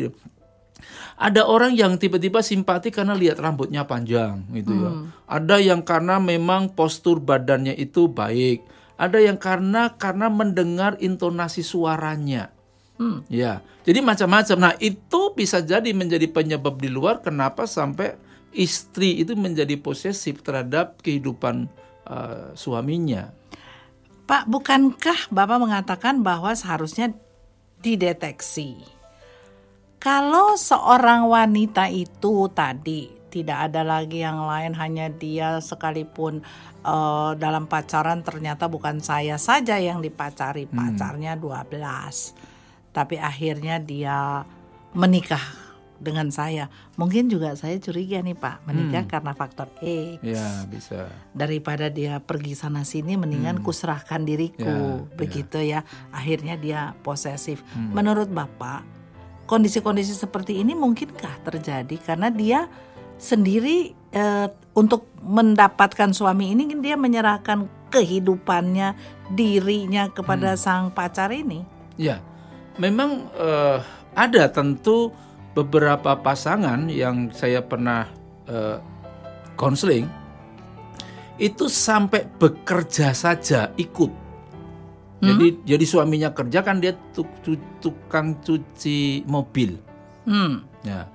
Ada 1.18 1.50
orang 1.50 1.74
yang 1.74 1.98
tiba-tiba 1.98 2.46
simpati 2.46 2.94
karena 2.94 3.18
lihat 3.18 3.42
rambutnya 3.42 3.90
panjang 3.90 4.46
gitu 4.54 4.70
ya. 4.70 4.92
Hmm. 4.94 5.10
Ada 5.26 5.58
yang 5.58 5.82
karena 5.82 6.22
memang 6.22 6.78
postur 6.78 7.18
badannya 7.18 7.74
itu 7.74 8.06
baik. 8.06 8.62
Ada 9.02 9.26
yang 9.26 9.42
karena 9.42 9.98
karena 9.98 10.30
mendengar 10.30 10.94
intonasi 11.02 11.66
suaranya. 11.66 12.54
Hmm. 13.02 13.26
Ya, 13.30 13.66
jadi 13.86 14.02
macam-macam. 14.02 14.58
Nah, 14.58 14.74
itu 14.78 15.34
bisa 15.34 15.62
jadi 15.62 15.90
menjadi 15.94 16.30
penyebab 16.30 16.78
di 16.82 16.90
luar 16.90 17.22
kenapa 17.22 17.66
sampai 17.70 18.18
istri 18.54 19.22
itu 19.22 19.38
menjadi 19.38 19.78
posesif 19.78 20.42
terhadap 20.42 21.02
kehidupan 21.06 21.70
uh, 22.10 22.54
suaminya. 22.58 23.34
Pak, 24.28 24.50
bukankah 24.50 25.32
Bapak 25.32 25.58
mengatakan 25.62 26.26
bahwa 26.26 26.52
seharusnya 26.58 27.14
dideteksi? 27.80 28.97
Kalau 30.08 30.56
seorang 30.56 31.28
wanita 31.28 31.92
itu 31.92 32.48
tadi 32.56 33.12
tidak 33.28 33.68
ada 33.68 33.84
lagi 33.84 34.24
yang 34.24 34.40
lain 34.40 34.72
hanya 34.72 35.12
dia 35.12 35.60
sekalipun 35.60 36.40
eh, 36.80 37.32
dalam 37.36 37.68
pacaran 37.68 38.24
ternyata 38.24 38.72
bukan 38.72 39.04
saya 39.04 39.36
saja 39.36 39.76
yang 39.76 40.00
dipacari, 40.00 40.64
pacarnya 40.64 41.36
12. 41.36 42.32
Tapi 42.96 43.20
akhirnya 43.20 43.84
dia 43.84 44.48
menikah 44.96 45.44
dengan 46.00 46.32
saya. 46.32 46.72
Mungkin 46.96 47.28
juga 47.28 47.60
saya 47.60 47.76
curiga 47.76 48.24
nih 48.24 48.38
Pak, 48.38 48.64
menikah 48.64 49.04
karena 49.12 49.36
faktor 49.36 49.68
X 49.84 50.24
Ya, 50.24 50.64
bisa. 50.72 51.12
daripada 51.36 51.92
dia 51.92 52.24
pergi 52.24 52.56
sana 52.56 52.88
sini 52.88 53.20
mendingan 53.20 53.60
kuserahkan 53.60 54.24
diriku 54.24 54.64
Hmm. 54.64 55.04
Ya, 55.04 55.18
begitu 55.20 55.58
ya 55.60 55.80
akhirnya 56.16 56.56
dia 56.56 56.96
posesif 57.04 57.60
Hmm. 57.76 57.92
menurut 57.92 58.32
bapak 58.32 58.96
kondisi-kondisi 59.48 60.14
seperti 60.14 60.60
ini 60.60 60.76
mungkinkah 60.76 61.48
terjadi 61.48 61.96
karena 62.04 62.28
dia 62.30 62.68
sendiri 63.18 63.96
eh, 64.14 64.48
untuk 64.78 65.10
mendapatkan 65.24 66.14
suami 66.14 66.54
ini 66.54 66.70
dia 66.78 66.94
menyerahkan 67.00 67.66
kehidupannya 67.90 68.94
dirinya 69.34 70.12
kepada 70.12 70.54
Hmm. 70.54 70.62
sang 70.62 70.86
pacar 70.94 71.34
ini 71.34 71.78
Ya, 71.98 72.22
memang 72.78 73.26
eh, 73.34 73.82
ada 74.14 74.44
tentu 74.54 75.10
beberapa 75.58 76.14
pasangan 76.14 76.86
yang 76.94 77.34
saya 77.34 77.66
pernah 77.66 78.06
eh, 78.46 78.78
konseling 79.58 80.06
itu 81.42 81.66
sampai 81.66 82.30
bekerja 82.38 83.14
saja 83.18 83.74
ikut. 83.78 84.27
Jadi 85.18 85.66
jadi 85.66 85.82
suaminya 85.82 86.30
kerja 86.30 86.62
kan 86.62 86.78
dia 86.78 86.94
tuk- 87.12 87.42
tu- 87.42 87.58
tukang 87.82 88.38
cuci 88.38 89.26
mobil. 89.26 89.82
hmm. 90.24 90.86
Ya. 90.86 91.10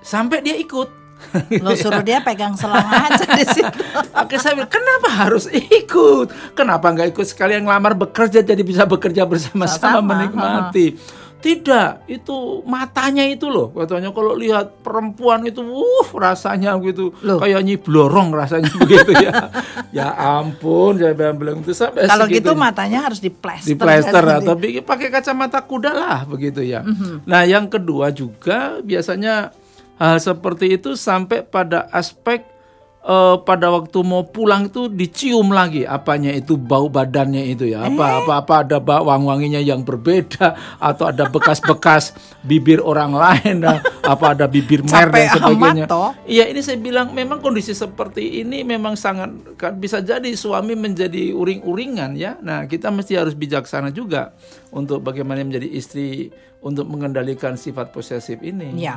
Sampai 0.00 0.40
dia 0.40 0.56
ikut. 0.56 1.04
lo 1.64 1.72
suruh 1.72 2.02
dia 2.02 2.20
pegang 2.20 2.52
selang 2.52 2.84
aja 3.06 3.24
di 3.24 3.46
situ 3.46 3.80
Oke 4.12 4.34
saya 4.36 4.58
bilang, 4.58 4.68
kenapa 4.68 5.08
harus 5.08 5.46
ikut? 5.48 6.26
Kenapa 6.52 6.90
nggak 6.90 7.14
ikut 7.14 7.24
sekalian 7.24 7.64
ngelamar 7.64 7.94
bekerja 7.96 8.42
jadi 8.42 8.60
bisa 8.60 8.84
bekerja 8.84 9.24
bersama-sama 9.24 10.02
Sama, 10.02 10.04
menikmati? 10.04 10.98
Tidak, 11.44 12.08
itu 12.08 12.64
matanya 12.64 13.20
itu 13.28 13.52
loh. 13.52 13.68
Katanya 13.68 14.16
kalau 14.16 14.32
lihat 14.32 14.80
perempuan 14.80 15.44
itu, 15.44 15.60
uh 15.60 16.08
rasanya 16.16 16.72
gitu, 16.80 17.12
Loh. 17.20 17.36
kayak 17.36 17.60
nyi 17.60 17.76
blorong 17.76 18.32
rasanya 18.32 18.72
begitu 18.80 19.12
ya. 19.12 19.52
Ya 19.92 20.08
ampun, 20.16 20.96
saya 20.96 21.12
bilang 21.12 21.60
itu 21.60 21.76
sampai 21.76 22.08
kalau 22.08 22.24
gitu 22.24 22.56
matanya 22.56 23.12
harus 23.12 23.20
diplester 23.20 23.68
di 23.68 23.76
plester 23.76 24.24
kan, 24.24 24.40
atau 24.40 24.56
bikin- 24.56 24.88
pakai 24.88 25.12
kacamata 25.12 25.60
kuda 25.60 25.92
lah 25.92 26.24
begitu 26.24 26.64
ya. 26.64 26.80
Mhm. 26.80 27.28
Nah 27.28 27.44
yang 27.44 27.68
kedua 27.68 28.08
juga 28.08 28.80
biasanya 28.80 29.52
hal 30.00 30.16
seperti 30.16 30.80
itu 30.80 30.96
sampai 30.96 31.44
pada 31.44 31.92
aspek 31.92 32.40
eh, 33.04 33.36
pada 33.44 33.70
waktu 33.70 33.98
mau 34.02 34.24
pulang 34.26 34.72
itu 34.72 34.88
dicium 34.88 35.52
lagi 35.52 35.84
apanya 35.84 36.32
itu 36.32 36.56
bau 36.56 36.88
badannya 36.88 37.52
itu 37.52 37.70
ya 37.70 37.84
Eh? 37.84 37.92
apa 37.92 38.24
apa 38.24 38.32
apa 38.40 38.54
ada 38.64 38.78
bau 38.80 39.12
wangi-wanginya 39.12 39.60
yang 39.60 39.84
berbeda 39.84 40.56
atau 40.80 41.04
ada 41.12 41.28
bekas-bekas 41.28 42.16
bibir 42.40 42.80
orang 42.80 43.12
lain 43.12 43.60
nah, 43.60 43.78
apa 44.00 44.32
ada 44.32 44.48
bibir 44.48 44.80
mer 44.88 45.12
dan 45.12 45.28
sebagainya. 45.32 45.86
Iya 46.24 46.44
ini 46.48 46.60
saya 46.64 46.78
bilang 46.80 47.12
memang 47.12 47.44
kondisi 47.44 47.76
seperti 47.76 48.40
ini 48.40 48.64
memang 48.64 48.96
sangat 48.96 49.30
kan 49.60 49.76
bisa 49.76 50.00
jadi 50.00 50.32
suami 50.32 50.72
menjadi 50.72 51.36
uring-uringan 51.36 52.16
ya. 52.16 52.40
Nah 52.40 52.64
kita 52.64 52.88
mesti 52.88 53.20
harus 53.20 53.36
bijaksana 53.36 53.92
juga 53.92 54.32
untuk 54.72 55.04
bagaimana 55.04 55.44
menjadi 55.44 55.68
istri 55.68 56.32
untuk 56.64 56.88
mengendalikan 56.88 57.60
sifat 57.60 57.92
posesif 57.92 58.40
ini. 58.40 58.72
Ya. 58.80 58.96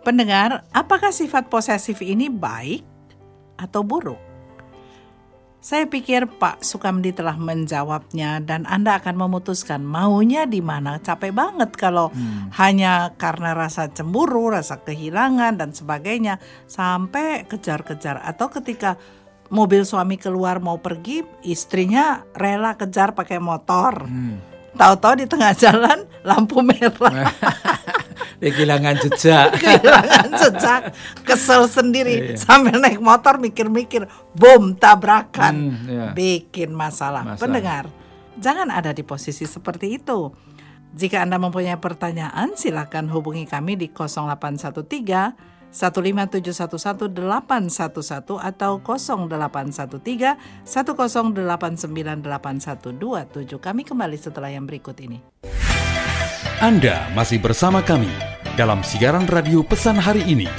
Pendengar, 0.00 0.64
apakah 0.72 1.12
sifat 1.12 1.52
posesif 1.52 2.00
ini 2.00 2.32
baik 2.32 2.99
atau 3.60 3.84
buruk? 3.84 4.30
Saya 5.60 5.84
pikir 5.84 6.24
Pak 6.40 6.64
Sukamdi 6.64 7.12
telah 7.12 7.36
menjawabnya 7.36 8.40
dan 8.40 8.64
Anda 8.64 8.96
akan 8.96 9.12
memutuskan 9.12 9.84
maunya 9.84 10.48
di 10.48 10.64
mana. 10.64 10.96
Capek 10.96 11.36
banget 11.36 11.76
kalau 11.76 12.08
hanya 12.56 13.12
karena 13.20 13.52
rasa 13.52 13.92
cemburu, 13.92 14.48
rasa 14.48 14.80
kehilangan 14.80 15.60
dan 15.60 15.76
sebagainya 15.76 16.40
sampai 16.64 17.44
kejar-kejar 17.44 18.24
atau 18.24 18.48
ketika 18.48 18.96
mobil 19.52 19.84
suami 19.84 20.16
keluar 20.16 20.64
mau 20.64 20.80
pergi, 20.80 21.28
istrinya 21.44 22.24
rela 22.32 22.80
kejar 22.80 23.12
pakai 23.12 23.36
motor. 23.36 24.08
Tahu-tahu 24.72 25.14
di 25.16 25.26
tengah 25.26 25.52
jalan 25.52 25.98
lampu 26.22 26.60
merah. 26.60 27.30
Dia 28.40 28.50
kehilangan 28.50 28.96
jejak. 28.98 29.48
kehilangan 29.60 30.28
jejak 30.32 30.82
kesel 31.22 31.68
sendiri 31.68 32.32
Iya. 32.32 32.40
sambil 32.40 32.80
naik 32.80 32.96
motor 32.96 33.36
mikir-mikir 33.36 34.08
bom 34.32 34.72
tabrakan 34.72 35.54
Hmm, 35.70 35.84
iya. 35.84 36.06
bikin 36.10 36.72
masalah. 36.72 37.20
Masalah. 37.22 37.36
pendengar 37.38 37.84
jangan 38.36 38.72
ada 38.72 38.90
di 38.90 39.02
posisi 39.02 39.44
seperti 39.44 39.92
itu 39.94 40.32
jika 40.90 41.20
anda 41.20 41.36
mempunyai 41.36 41.76
pertanyaan 41.76 42.56
silakan 42.56 43.06
hubungi 43.06 43.44
kami 43.44 43.76
di 43.76 43.92
0813 43.92 45.49
15711 45.70 47.14
811 47.14 48.42
atau 48.42 48.82
0813 48.82 50.66
1089817 50.66 53.58
kami 53.58 53.82
kembali 53.86 54.16
setelah 54.18 54.50
yang 54.50 54.66
berikut 54.66 54.98
ini 54.98 55.22
Anda 56.60 57.08
masih 57.14 57.40
bersama 57.40 57.80
kami 57.80 58.10
dalam 58.58 58.84
siaran 58.84 59.24
radio 59.30 59.64
pesan 59.64 59.96
hari 59.96 60.26
ini 60.26 60.50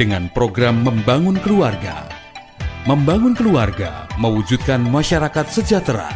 dengan 0.00 0.32
program 0.32 0.80
Membangun 0.80 1.36
Keluarga. 1.42 2.08
Membangun 2.88 3.36
keluarga 3.36 4.08
mewujudkan 4.16 4.80
masyarakat 4.80 5.44
sejahtera. 5.52 6.08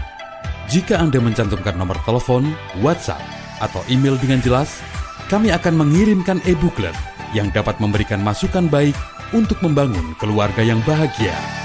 Jika 0.72 0.96
Anda 0.96 1.20
mencantumkan 1.20 1.76
nomor 1.76 2.00
telepon, 2.08 2.56
WhatsApp, 2.80 3.20
atau 3.60 3.84
email 3.92 4.16
dengan 4.16 4.40
jelas, 4.40 4.80
kami 5.28 5.52
akan 5.52 5.76
mengirimkan 5.76 6.40
e-booklet 6.48 6.96
yang 7.35 7.50
dapat 7.50 7.76
memberikan 7.83 8.23
masukan 8.23 8.71
baik 8.71 8.95
untuk 9.35 9.59
membangun 9.61 10.14
keluarga 10.17 10.62
yang 10.62 10.79
bahagia. 10.87 11.63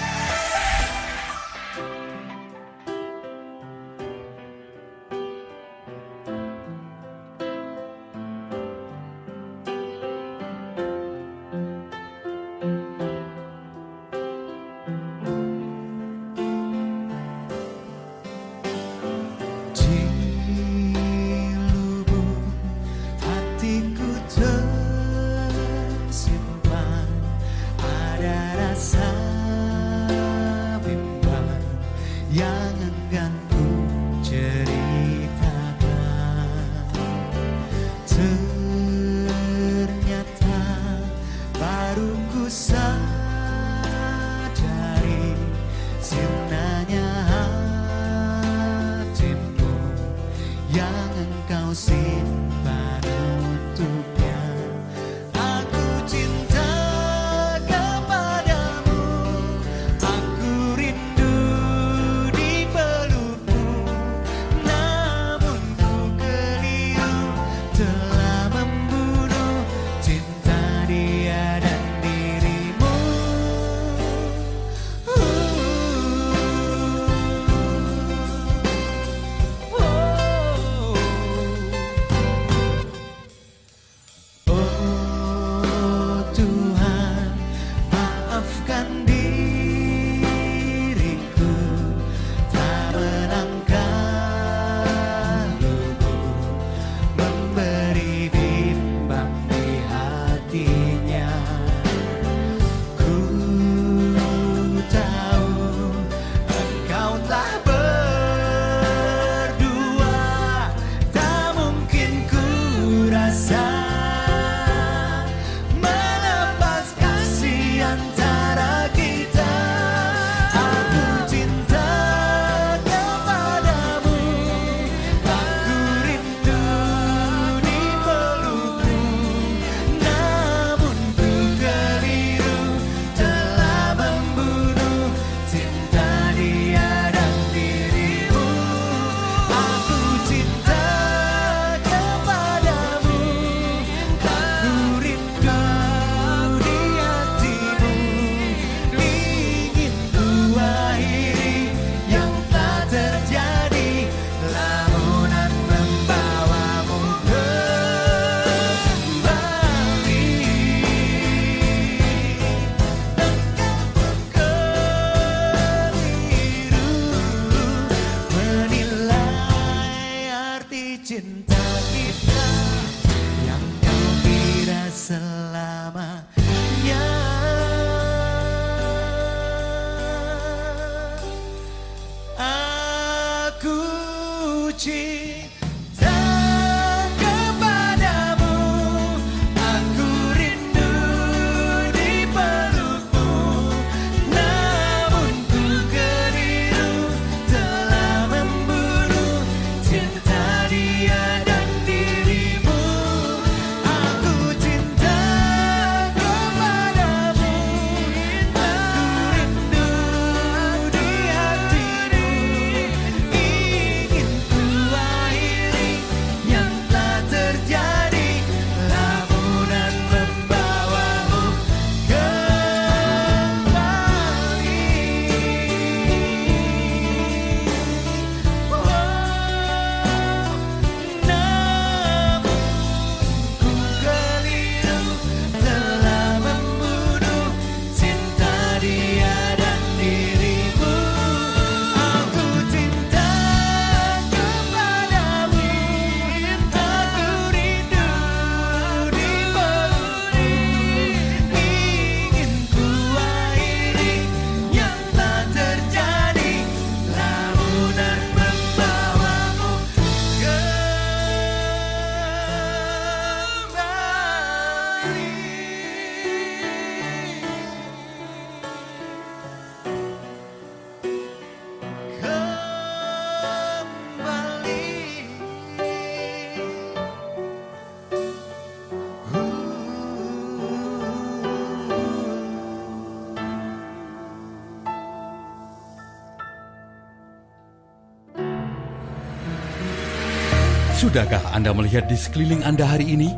Sudahkah 290.99 291.55
Anda 291.55 291.71
melihat 291.71 292.11
di 292.11 292.19
sekeliling 292.19 292.59
Anda 292.67 292.83
hari 292.83 293.15
ini? 293.15 293.31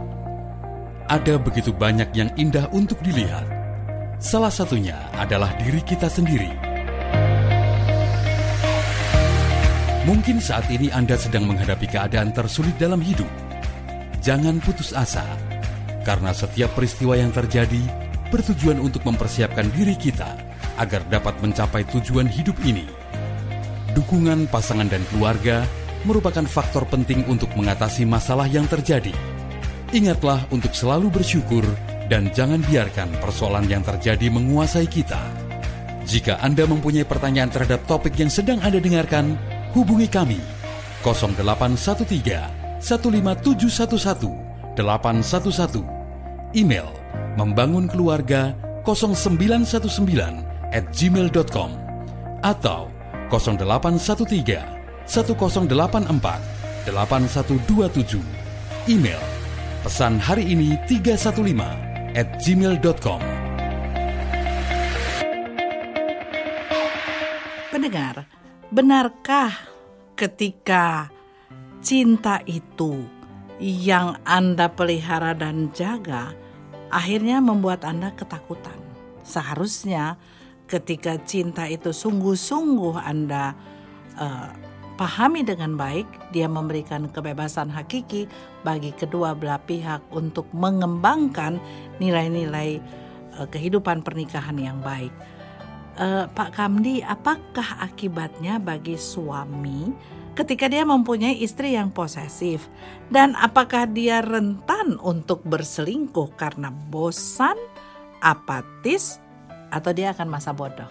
Ada 1.06 1.38
begitu 1.38 1.70
banyak 1.70 2.10
yang 2.18 2.34
indah 2.34 2.66
untuk 2.74 2.98
dilihat. 3.06 3.46
Salah 4.18 4.50
satunya 4.50 4.98
adalah 5.14 5.54
diri 5.62 5.78
kita 5.86 6.10
sendiri. 6.10 6.50
Mungkin 10.10 10.42
saat 10.42 10.74
ini 10.74 10.90
Anda 10.90 11.14
sedang 11.22 11.46
menghadapi 11.46 11.86
keadaan 11.86 12.34
tersulit 12.34 12.74
dalam 12.82 12.98
hidup. 12.98 13.30
Jangan 14.26 14.58
putus 14.66 14.90
asa, 14.98 15.22
karena 16.02 16.34
setiap 16.34 16.74
peristiwa 16.74 17.14
yang 17.14 17.30
terjadi 17.30 17.86
bertujuan 18.34 18.82
untuk 18.82 19.06
mempersiapkan 19.06 19.70
diri 19.78 19.94
kita 19.94 20.34
agar 20.82 21.06
dapat 21.14 21.38
mencapai 21.46 21.86
tujuan 21.94 22.26
hidup 22.26 22.58
ini. 22.66 22.90
Dukungan 23.94 24.50
pasangan 24.50 24.90
dan 24.90 25.06
keluarga 25.14 25.62
merupakan 26.04 26.46
faktor 26.48 26.88
penting 26.90 27.26
untuk 27.30 27.54
mengatasi 27.54 28.06
masalah 28.08 28.50
yang 28.50 28.66
terjadi. 28.66 29.14
Ingatlah 29.92 30.48
untuk 30.50 30.72
selalu 30.72 31.12
bersyukur 31.12 31.66
dan 32.08 32.32
jangan 32.32 32.64
biarkan 32.64 33.12
persoalan 33.20 33.68
yang 33.68 33.84
terjadi 33.84 34.32
menguasai 34.32 34.88
kita. 34.88 35.20
Jika 36.08 36.42
Anda 36.42 36.66
mempunyai 36.66 37.06
pertanyaan 37.06 37.52
terhadap 37.54 37.86
topik 37.86 38.18
yang 38.18 38.32
sedang 38.32 38.60
Anda 38.64 38.82
dengarkan, 38.82 39.38
hubungi 39.78 40.10
kami 40.10 40.40
0813 41.06 42.82
15711 42.82 44.76
811 44.76 45.86
email 46.58 46.90
membangun 47.38 47.88
keluarga 47.88 48.58
0919 48.84 50.74
at 50.74 50.84
gmail.com 50.92 51.72
atau 52.42 52.90
0813 53.30 54.81
1084 55.06 55.70
8127 56.86 58.22
email 58.90 59.22
pesan 59.86 60.18
hari 60.18 60.46
ini 60.54 60.78
315 60.90 62.18
at 62.18 62.28
gmail.com 62.42 63.22
Pendengar, 67.72 68.30
benarkah 68.70 69.56
ketika 70.14 71.10
cinta 71.82 72.44
itu 72.46 73.08
yang 73.58 74.22
Anda 74.22 74.70
pelihara 74.70 75.34
dan 75.34 75.74
jaga 75.74 76.36
akhirnya 76.94 77.42
membuat 77.42 77.88
Anda 77.88 78.14
ketakutan? 78.14 78.78
Seharusnya 79.26 80.20
ketika 80.70 81.18
cinta 81.26 81.66
itu 81.66 81.90
sungguh-sungguh 81.90 83.02
Anda 83.02 83.56
eh, 84.20 84.50
pahami 85.02 85.42
dengan 85.42 85.74
baik, 85.74 86.06
dia 86.30 86.46
memberikan 86.46 87.10
kebebasan 87.10 87.74
hakiki 87.74 88.30
bagi 88.62 88.94
kedua 88.94 89.34
belah 89.34 89.58
pihak 89.66 90.06
untuk 90.14 90.46
mengembangkan 90.54 91.58
nilai-nilai 91.98 92.78
eh, 93.42 93.48
kehidupan 93.50 94.06
pernikahan 94.06 94.62
yang 94.62 94.78
baik. 94.86 95.10
Eh, 95.98 96.30
Pak 96.30 96.54
Kamdi, 96.54 97.02
apakah 97.02 97.82
akibatnya 97.82 98.62
bagi 98.62 98.94
suami 98.94 99.90
ketika 100.38 100.70
dia 100.70 100.86
mempunyai 100.86 101.34
istri 101.42 101.74
yang 101.74 101.90
posesif? 101.90 102.70
Dan 103.10 103.34
apakah 103.34 103.90
dia 103.90 104.22
rentan 104.22 105.02
untuk 105.02 105.42
berselingkuh 105.50 106.38
karena 106.38 106.70
bosan, 106.70 107.58
apatis, 108.22 109.18
atau 109.74 109.90
dia 109.98 110.14
akan 110.14 110.30
masa 110.30 110.54
bodoh? 110.54 110.88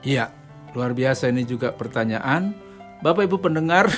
Iya, 0.00 0.32
luar 0.72 0.96
biasa 0.96 1.28
ini 1.28 1.44
juga 1.44 1.76
pertanyaan. 1.76 2.63
Bapak 3.04 3.28
Ibu 3.28 3.36
pendengar, 3.36 3.92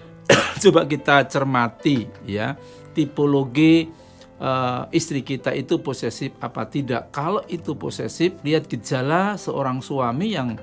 coba 0.64 0.88
kita 0.88 1.28
cermati 1.28 2.08
ya 2.24 2.56
tipologi 2.96 3.92
eh, 4.40 4.82
istri 4.96 5.20
kita 5.20 5.52
itu 5.52 5.84
posesif 5.84 6.32
apa 6.40 6.64
tidak. 6.64 7.12
Kalau 7.12 7.44
itu 7.52 7.76
posesif, 7.76 8.40
lihat 8.40 8.64
gejala 8.72 9.36
seorang 9.36 9.84
suami 9.84 10.32
yang 10.32 10.56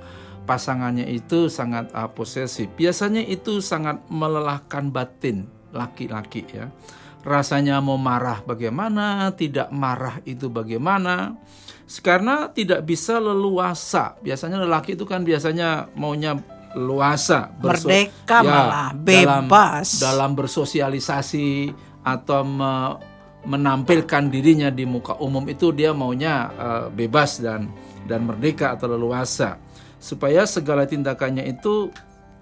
pasangannya 0.46 1.10
itu 1.10 1.50
sangat 1.50 1.90
uh, 1.92 2.08
posesif. 2.08 2.70
Biasanya 2.78 3.26
itu 3.26 3.60
sangat 3.60 4.06
melelahkan 4.08 4.94
batin 4.94 5.50
laki-laki 5.74 6.46
ya. 6.46 6.70
Rasanya 7.26 7.82
mau 7.82 7.98
marah 7.98 8.46
bagaimana, 8.46 9.34
tidak 9.34 9.74
marah 9.74 10.22
itu 10.30 10.46
bagaimana. 10.48 11.34
Karena 12.06 12.54
tidak 12.54 12.86
bisa 12.86 13.18
leluasa. 13.18 14.14
Biasanya 14.22 14.62
lelaki 14.62 14.94
itu 14.94 15.10
kan 15.10 15.26
biasanya 15.26 15.90
maunya 15.98 16.38
luasa, 16.76 17.50
berso- 17.56 17.88
Merdeka 17.88 18.44
malah, 18.44 18.92
bebas. 18.94 19.98
dalam, 19.98 20.30
dalam 20.30 20.32
bersosialisasi 20.36 21.72
atau 22.04 22.44
me- 22.44 22.96
menampilkan 23.46 24.28
dirinya 24.28 24.68
di 24.68 24.84
muka 24.84 25.16
umum 25.18 25.46
itu 25.46 25.70
dia 25.70 25.94
maunya 25.94 26.50
eh, 26.52 26.86
bebas 26.92 27.40
dan 27.40 27.70
dan 28.06 28.26
merdeka 28.26 28.74
atau 28.74 28.90
leluasa 28.90 29.58
supaya 29.98 30.44
segala 30.46 30.84
tindakannya 30.84 31.46
itu 31.48 31.90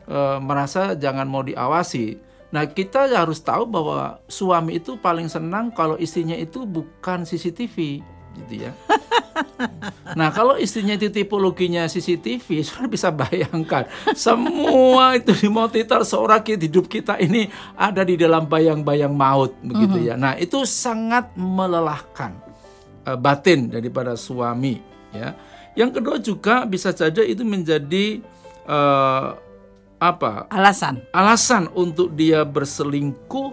eh, 0.07 0.37
merasa 0.39 0.95
jangan 0.95 1.27
mau 1.27 1.43
diawasi. 1.43 2.17
Nah 2.53 2.65
kita 2.65 3.09
harus 3.09 3.41
tahu 3.41 3.65
bahwa 3.65 4.21
suami 4.27 4.77
itu 4.77 4.95
paling 4.95 5.25
senang 5.25 5.69
kalau 5.69 5.97
istrinya 5.97 6.35
itu 6.35 6.63
bukan 6.63 7.23
CCTV, 7.23 7.99
gitu 8.37 8.69
ya. 8.69 8.71
Nah 10.13 10.29
kalau 10.29 10.61
istrinya 10.61 10.93
itu 10.93 11.09
tipologinya 11.09 11.89
CCTV, 11.89 12.61
saudara 12.61 12.85
bisa 12.95 13.09
bayangkan 13.09 13.89
semua 14.13 15.17
itu 15.17 15.33
dimonitor 15.33 16.05
seorang 16.05 16.45
kita- 16.45 16.61
hidup 16.69 16.85
kita 16.85 17.17
ini 17.17 17.49
ada 17.73 18.05
di 18.05 18.13
dalam 18.13 18.45
bayang-bayang 18.45 19.09
maut, 19.09 19.57
begitu 19.65 20.05
ya. 20.05 20.13
Nah 20.13 20.37
itu 20.37 20.61
sangat 20.69 21.33
melelahkan 21.33 22.37
eh, 23.09 23.17
batin 23.17 23.73
daripada 23.73 24.13
suami, 24.13 24.77
ya. 25.09 25.33
Yang 25.73 25.91
kedua 25.97 26.15
juga 26.21 26.55
bisa 26.69 26.93
saja 26.93 27.25
itu 27.25 27.41
menjadi 27.41 28.21
eh, 28.69 29.27
apa 29.97 30.45
Alasan. 30.53 31.01
alasan 31.09 31.71
untuk 31.73 32.13
dia 32.13 32.45
berselingkuh 32.45 33.49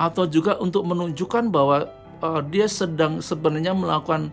atau 0.00 0.24
juga 0.26 0.58
untuk 0.58 0.82
menunjukkan 0.82 1.52
bahwa 1.52 1.86
uh, 2.22 2.40
dia 2.46 2.70
sedang 2.70 3.18
sebenarnya 3.20 3.74
melakukan 3.74 4.30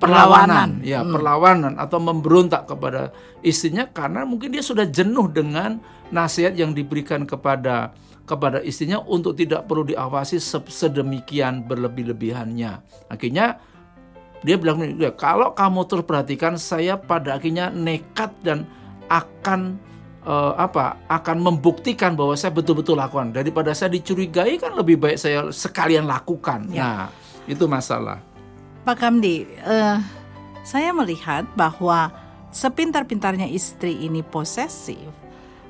perlawanan, 0.00 0.80
Perlawanan. 0.80 0.86
ya 0.86 1.04
perlawanan 1.04 1.72
atau 1.76 1.98
memberontak 2.00 2.64
kepada 2.64 3.12
istrinya 3.44 3.84
karena 3.84 4.24
mungkin 4.24 4.48
dia 4.48 4.64
sudah 4.64 4.88
jenuh 4.88 5.28
dengan 5.28 5.76
nasihat 6.08 6.56
yang 6.56 6.72
diberikan 6.72 7.28
kepada 7.28 7.92
kepada 8.24 8.64
istrinya 8.64 9.02
untuk 9.04 9.36
tidak 9.36 9.68
perlu 9.68 9.84
diawasi 9.90 10.40
se- 10.40 10.70
sedemikian 10.72 11.66
berlebih-lebihannya. 11.68 12.80
Akhirnya 13.12 13.60
dia 14.40 14.56
bilang, 14.56 14.80
"Ya, 14.96 15.12
kalau 15.12 15.52
kamu 15.52 15.84
terus 15.84 16.06
perhatikan, 16.08 16.56
saya 16.56 16.96
pada 16.96 17.36
akhirnya 17.36 17.68
nekat 17.68 18.32
dan 18.40 18.64
akan 19.10 19.76
eh, 20.24 20.52
apa 20.56 20.96
akan 21.10 21.36
membuktikan 21.42 22.14
bahwa 22.16 22.36
saya 22.38 22.54
betul-betul 22.54 22.96
lakukan 22.96 23.34
daripada 23.34 23.74
saya 23.76 23.92
dicurigai 23.92 24.56
kan 24.56 24.76
lebih 24.78 24.96
baik 25.00 25.18
saya 25.20 25.50
sekalian 25.52 26.06
lakukan. 26.08 26.70
Ya. 26.70 26.80
Nah, 26.80 27.04
itu 27.50 27.66
masalah. 27.66 28.22
Pak 28.86 28.96
Kamdi, 28.96 29.44
eh, 29.44 29.98
saya 30.62 30.94
melihat 30.94 31.44
bahwa 31.58 32.14
sepintar-pintarnya 32.54 33.50
istri 33.50 33.98
ini 34.06 34.22
posesif, 34.22 35.10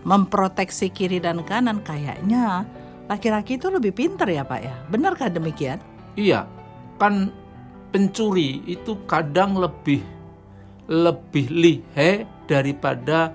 memproteksi 0.04 0.92
kiri 0.92 1.18
dan 1.18 1.40
kanan, 1.42 1.80
kayaknya 1.80 2.68
laki-laki 3.08 3.56
itu 3.56 3.72
lebih 3.72 3.96
pintar 3.96 4.28
ya 4.30 4.44
Pak 4.44 4.60
ya? 4.60 4.76
Benarkah 4.92 5.32
demikian? 5.32 5.80
Iya, 6.14 6.46
kan 7.00 7.32
pencuri 7.90 8.62
itu 8.68 8.94
kadang 9.08 9.58
lebih 9.58 10.04
lebih 10.90 11.46
lihai 11.50 12.26
daripada 12.50 13.30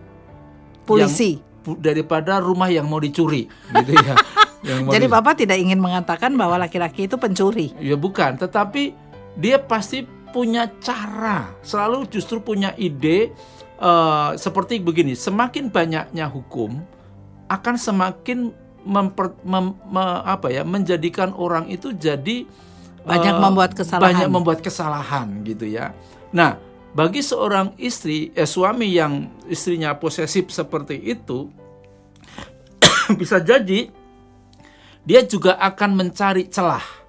Polisi. 0.83 1.39
yang- 1.39 1.79
daripada 1.81 2.37
rumah 2.37 2.69
yang 2.69 2.85
mau 2.85 3.01
dicuri, 3.01 3.49
gitu 3.49 3.93
ya. 3.95 4.15
Yang 4.65 4.97
Jadi 4.97 5.05
di- 5.05 5.13
Bapak 5.13 5.33
tidak 5.37 5.57
ingin 5.61 5.77
mengatakan 5.77 6.33
bahwa 6.33 6.57
laki-laki 6.57 7.05
itu 7.05 7.15
pencuri. 7.21 7.71
Ya 7.77 7.93
bukan, 7.93 8.35
tetapi 8.41 8.97
dia 9.37 9.61
pasti 9.61 10.03
punya 10.33 10.67
cara, 10.81 11.53
selalu 11.61 12.09
justru 12.09 12.41
punya 12.41 12.73
ide 12.75 13.31
eh, 13.77 14.29
seperti 14.35 14.81
begini. 14.81 15.13
Semakin 15.13 15.69
banyaknya 15.69 16.25
hukum 16.27 16.81
akan 17.45 17.75
semakin 17.77 18.49
memper, 18.85 19.37
mem- 19.45 19.77
me- 19.85 20.21
apa 20.25 20.49
ya 20.49 20.65
menjadikan 20.65 21.33
orang 21.33 21.69
itu 21.69 21.93
jadi 21.93 22.45
Banyak 23.05 23.33
eh, 23.37 23.41
membuat 23.41 23.71
kesalahan. 23.77 24.05
Banyak 24.09 24.27
membuat 24.33 24.59
kesalahan 24.65 25.45
gitu 25.45 25.69
ya. 25.69 25.93
Nah, 26.33 26.57
bagi 26.91 27.21
seorang 27.21 27.77
istri, 27.77 28.33
eh, 28.33 28.49
suami 28.49 28.89
yang 28.89 29.29
istrinya 29.45 29.93
posesif 29.93 30.49
seperti 30.49 30.97
itu, 31.05 31.53
bisa 33.19 33.37
jadi 33.37 33.93
dia 35.05 35.21
juga 35.23 35.55
akan 35.61 35.89
mencari 35.95 36.49
celah 36.49 37.05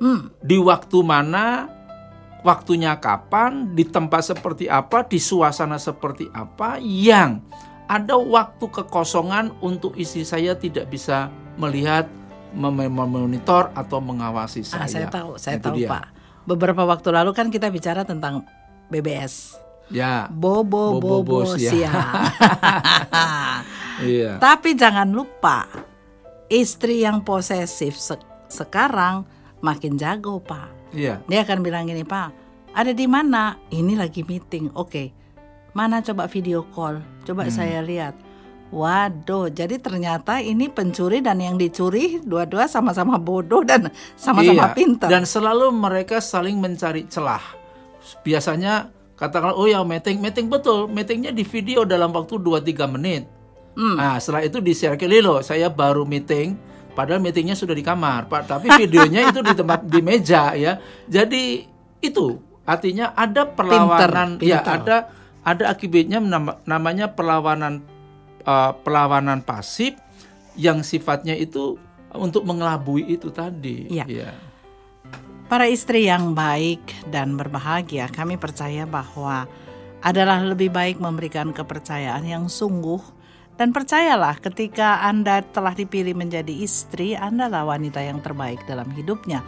Hmm, 0.00 0.32
di 0.40 0.56
waktu 0.56 1.04
mana, 1.04 1.68
waktunya 2.40 2.96
kapan, 2.96 3.76
di 3.76 3.84
tempat 3.84 4.32
seperti 4.32 4.64
apa, 4.64 5.04
di 5.04 5.20
suasana 5.20 5.76
seperti 5.76 6.24
apa 6.32 6.80
yang 6.80 7.44
ada 7.84 8.16
waktu 8.16 8.64
kekosongan 8.64 9.52
untuk 9.60 9.92
istri 10.00 10.24
saya 10.24 10.56
tidak 10.56 10.88
bisa 10.88 11.28
melihat 11.60 12.08
mem- 12.56 12.88
memonitor 12.88 13.68
atau 13.76 14.00
mengawasi 14.00 14.64
saya. 14.64 14.80
Ah, 14.80 14.88
saya 14.88 15.06
tahu, 15.12 15.36
saya 15.36 15.60
Itu 15.60 15.68
tahu 15.68 15.76
dia. 15.76 15.88
Pak. 15.92 16.04
Beberapa 16.48 16.88
waktu 16.88 17.08
lalu 17.12 17.36
kan 17.36 17.52
kita 17.52 17.68
bicara 17.68 18.00
tentang 18.00 18.48
BBS. 18.88 19.60
Ya. 19.92 20.32
Bobo 20.32 20.96
bobo, 20.96 21.44
Bobo 21.44 21.60
siang. 21.60 21.92
Iya. 24.00 24.40
Tapi 24.40 24.72
jangan 24.80 25.12
lupa 25.12 25.68
istri 26.50 27.00
yang 27.00 27.22
posesif 27.22 27.94
se- 27.94 28.18
sekarang 28.50 29.24
makin 29.62 29.94
jago, 29.94 30.42
Pak. 30.42 30.92
Iya. 30.92 31.22
Dia 31.24 31.46
akan 31.46 31.62
bilang 31.62 31.86
gini, 31.86 32.02
Pak, 32.02 32.28
ada 32.74 32.90
di 32.90 33.06
mana? 33.06 33.56
Ini 33.68 33.94
lagi 33.94 34.20
meeting. 34.20 34.74
Oke. 34.74 35.14
Mana 35.70 36.02
coba 36.02 36.26
video 36.26 36.66
call? 36.66 36.98
Coba 37.22 37.46
Hmm. 37.46 37.54
saya 37.54 37.78
lihat. 37.80 38.18
Waduh, 38.70 39.50
jadi 39.50 39.78
ternyata 39.78 40.38
ini 40.38 40.70
pencuri 40.70 41.18
dan 41.18 41.42
yang 41.42 41.58
dicuri 41.58 42.22
dua-dua 42.22 42.66
sama-sama 42.66 43.18
bodoh 43.18 43.66
dan 43.66 43.90
sama-sama 44.14 44.70
Iya, 44.70 44.74
pintar. 44.74 45.08
Dan 45.10 45.26
selalu 45.26 45.70
mereka 45.70 46.22
saling 46.22 46.54
mencari 46.54 47.06
celah. 47.06 47.42
Biasanya 48.22 48.88
katakanlah 49.14 49.54
oh 49.54 49.66
ya 49.66 49.82
meeting, 49.82 50.22
meeting 50.22 50.46
betul, 50.46 50.86
meetingnya 50.86 51.30
di 51.30 51.42
video 51.42 51.82
dalam 51.82 52.10
waktu 52.10 52.38
2-3 52.38 52.86
menit. 52.86 53.26
Hmm. 53.74 53.96
Nah 53.96 54.16
setelah 54.18 54.42
itu 54.44 54.58
di 54.58 54.72
share 54.74 54.98
ke 54.98 55.06
Lilo, 55.06 55.40
saya 55.40 55.70
baru 55.70 56.02
meeting, 56.02 56.58
padahal 56.92 57.22
meetingnya 57.22 57.54
sudah 57.54 57.74
di 57.74 57.84
kamar, 57.84 58.26
Pak. 58.26 58.42
Tapi 58.50 58.66
videonya 58.86 59.30
itu 59.30 59.40
di 59.40 59.54
tempat 59.54 59.86
di 59.86 60.00
meja 60.02 60.54
ya. 60.58 60.78
Jadi 61.06 61.64
itu 62.00 62.38
artinya 62.66 63.12
ada 63.14 63.46
perlawanan, 63.46 64.38
Pinter, 64.38 64.46
ya 64.46 64.60
pinter. 64.62 64.74
ada 64.78 64.96
ada 65.40 65.64
akibatnya 65.72 66.18
nama- 66.20 66.60
namanya 66.68 67.10
perlawanan 67.10 67.80
uh, 68.44 68.72
perlawanan 68.84 69.40
pasif 69.40 69.96
yang 70.58 70.84
sifatnya 70.84 71.32
itu 71.34 71.80
untuk 72.12 72.42
mengelabui 72.44 73.06
itu 73.06 73.30
tadi. 73.30 73.86
Iya. 73.88 74.06
Ya. 74.06 74.30
Para 75.50 75.66
istri 75.66 76.06
yang 76.06 76.30
baik 76.30 77.10
dan 77.10 77.34
berbahagia, 77.34 78.06
kami 78.06 78.38
percaya 78.38 78.86
bahwa 78.86 79.50
adalah 79.98 80.38
lebih 80.46 80.70
baik 80.70 81.02
memberikan 81.02 81.50
kepercayaan 81.50 82.22
yang 82.22 82.46
sungguh 82.46 83.02
dan 83.60 83.76
percayalah 83.76 84.40
ketika 84.40 85.04
Anda 85.04 85.44
telah 85.44 85.76
dipilih 85.76 86.16
menjadi 86.16 86.48
istri, 86.48 87.12
Anda 87.12 87.44
lah 87.52 87.68
wanita 87.68 88.00
yang 88.00 88.24
terbaik 88.24 88.64
dalam 88.64 88.88
hidupnya. 88.88 89.44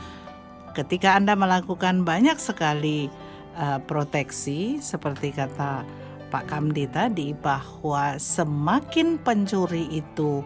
Ketika 0.77 1.17
Anda 1.17 1.33
melakukan 1.33 2.05
banyak 2.05 2.37
sekali 2.37 3.09
uh, 3.57 3.81
proteksi 3.81 4.85
seperti 4.85 5.33
kata 5.33 5.89
Pak 6.29 6.45
Kamdi 6.45 6.93
tadi 6.93 7.33
bahwa 7.33 8.21
semakin 8.21 9.17
pencuri 9.17 9.89
itu 9.89 10.45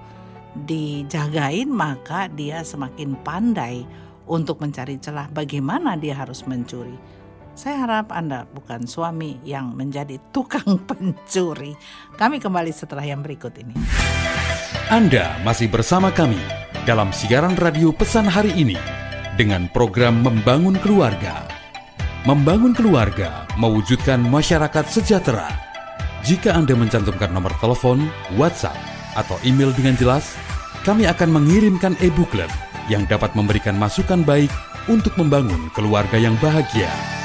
dijagain 0.62 1.66
maka 1.66 2.30
dia 2.30 2.62
semakin 2.62 3.18
pandai 3.26 3.82
untuk 4.30 4.62
mencari 4.62 4.94
celah 5.02 5.26
bagaimana 5.34 5.98
dia 5.98 6.14
harus 6.14 6.46
mencuri. 6.46 6.94
Saya 7.56 7.88
harap 7.88 8.12
Anda 8.12 8.44
bukan 8.52 8.84
suami 8.84 9.40
yang 9.40 9.72
menjadi 9.72 10.20
tukang 10.28 10.76
pencuri. 10.88 11.72
Kami 12.20 12.36
kembali 12.36 12.68
setelah 12.68 13.00
yang 13.00 13.24
berikut 13.24 13.56
ini. 13.56 13.72
Anda 14.92 15.40
masih 15.40 15.72
bersama 15.72 16.12
kami 16.12 16.36
dalam 16.84 17.16
siaran 17.16 17.56
radio 17.56 17.96
pesan 17.96 18.28
hari 18.28 18.52
ini 18.52 18.76
dengan 19.40 19.72
program 19.72 20.20
Membangun 20.20 20.76
Keluarga. 20.84 21.48
Membangun 22.28 22.76
keluarga 22.76 23.48
mewujudkan 23.56 24.20
masyarakat 24.20 24.84
sejahtera. 24.92 25.48
Jika 26.28 26.52
Anda 26.52 26.76
mencantumkan 26.76 27.32
nomor 27.32 27.56
telepon, 27.56 28.04
WhatsApp, 28.36 28.76
atau 29.16 29.40
email 29.48 29.72
dengan 29.72 29.96
jelas, 29.96 30.36
kami 30.84 31.08
akan 31.08 31.40
mengirimkan 31.40 31.96
e-booklet 32.04 32.52
yang 32.92 33.08
dapat 33.08 33.32
memberikan 33.32 33.78
masukan 33.78 34.26
baik 34.26 34.52
untuk 34.92 35.16
membangun 35.16 35.70
keluarga 35.72 36.18
yang 36.18 36.34
bahagia. 36.42 37.15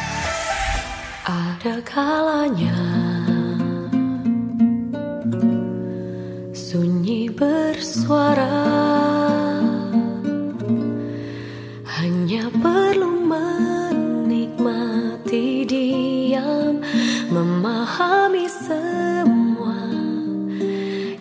Ada 1.62 1.78
kalanya. 1.86 2.74
Sunyi 6.58 7.30
bersuara. 7.30 8.66
Hanya 11.86 12.50
perlu 12.50 13.30
menikmati 13.30 14.90
diam 15.70 16.82
memahami 17.30 18.50
semua 18.50 19.86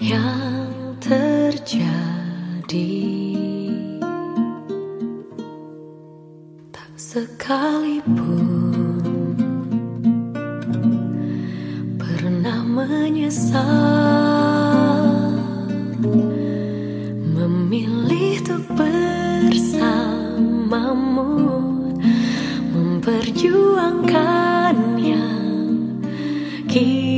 yang 0.00 0.96
terjadi. 1.04 2.96
Tak 6.72 6.96
sekalipun 6.96 8.29
menyesal. 12.86 13.66
Memilih 17.36 18.40
untuk 18.40 18.64
bersamamu 18.72 19.68
memperjuangkan 22.72 24.96
yang 24.96 26.00
kita 26.70 27.09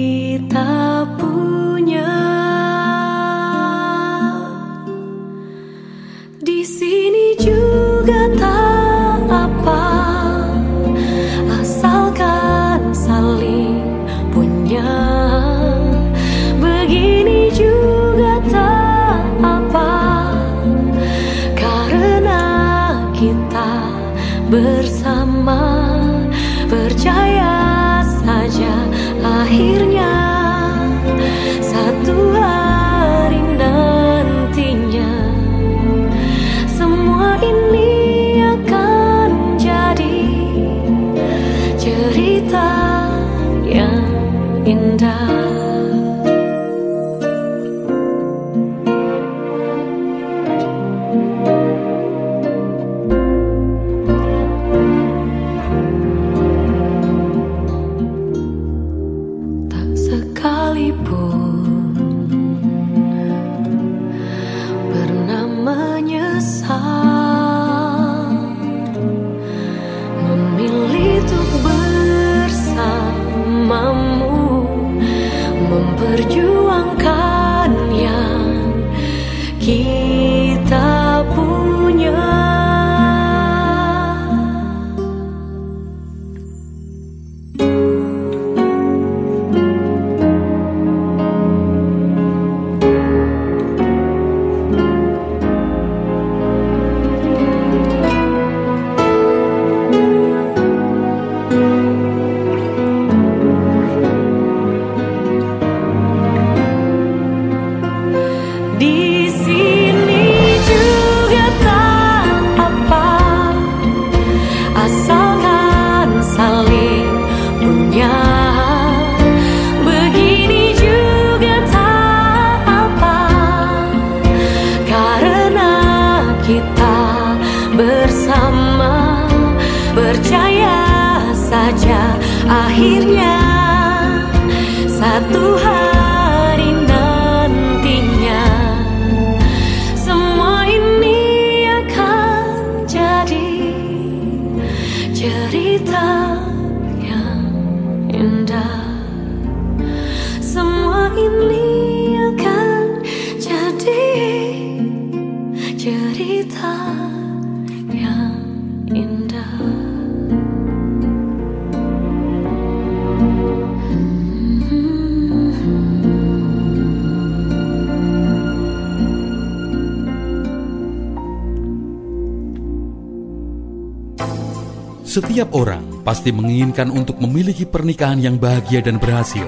pasti 176.23 176.39
menginginkan 176.39 176.95
untuk 176.95 177.19
memiliki 177.19 177.67
pernikahan 177.67 178.23
yang 178.23 178.39
bahagia 178.39 178.79
dan 178.79 178.95
berhasil. 178.95 179.43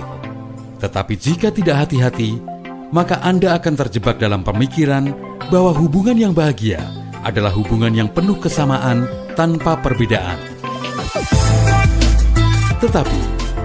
Tetapi 0.82 1.14
jika 1.14 1.54
tidak 1.54 1.86
hati-hati, 1.86 2.42
maka 2.90 3.22
Anda 3.22 3.54
akan 3.62 3.78
terjebak 3.78 4.18
dalam 4.18 4.42
pemikiran 4.42 5.14
bahwa 5.54 5.70
hubungan 5.70 6.18
yang 6.18 6.34
bahagia 6.34 6.82
adalah 7.22 7.54
hubungan 7.54 7.94
yang 7.94 8.10
penuh 8.10 8.34
kesamaan 8.42 9.06
tanpa 9.38 9.78
perbedaan. 9.78 10.34
Tetapi, 12.82 13.20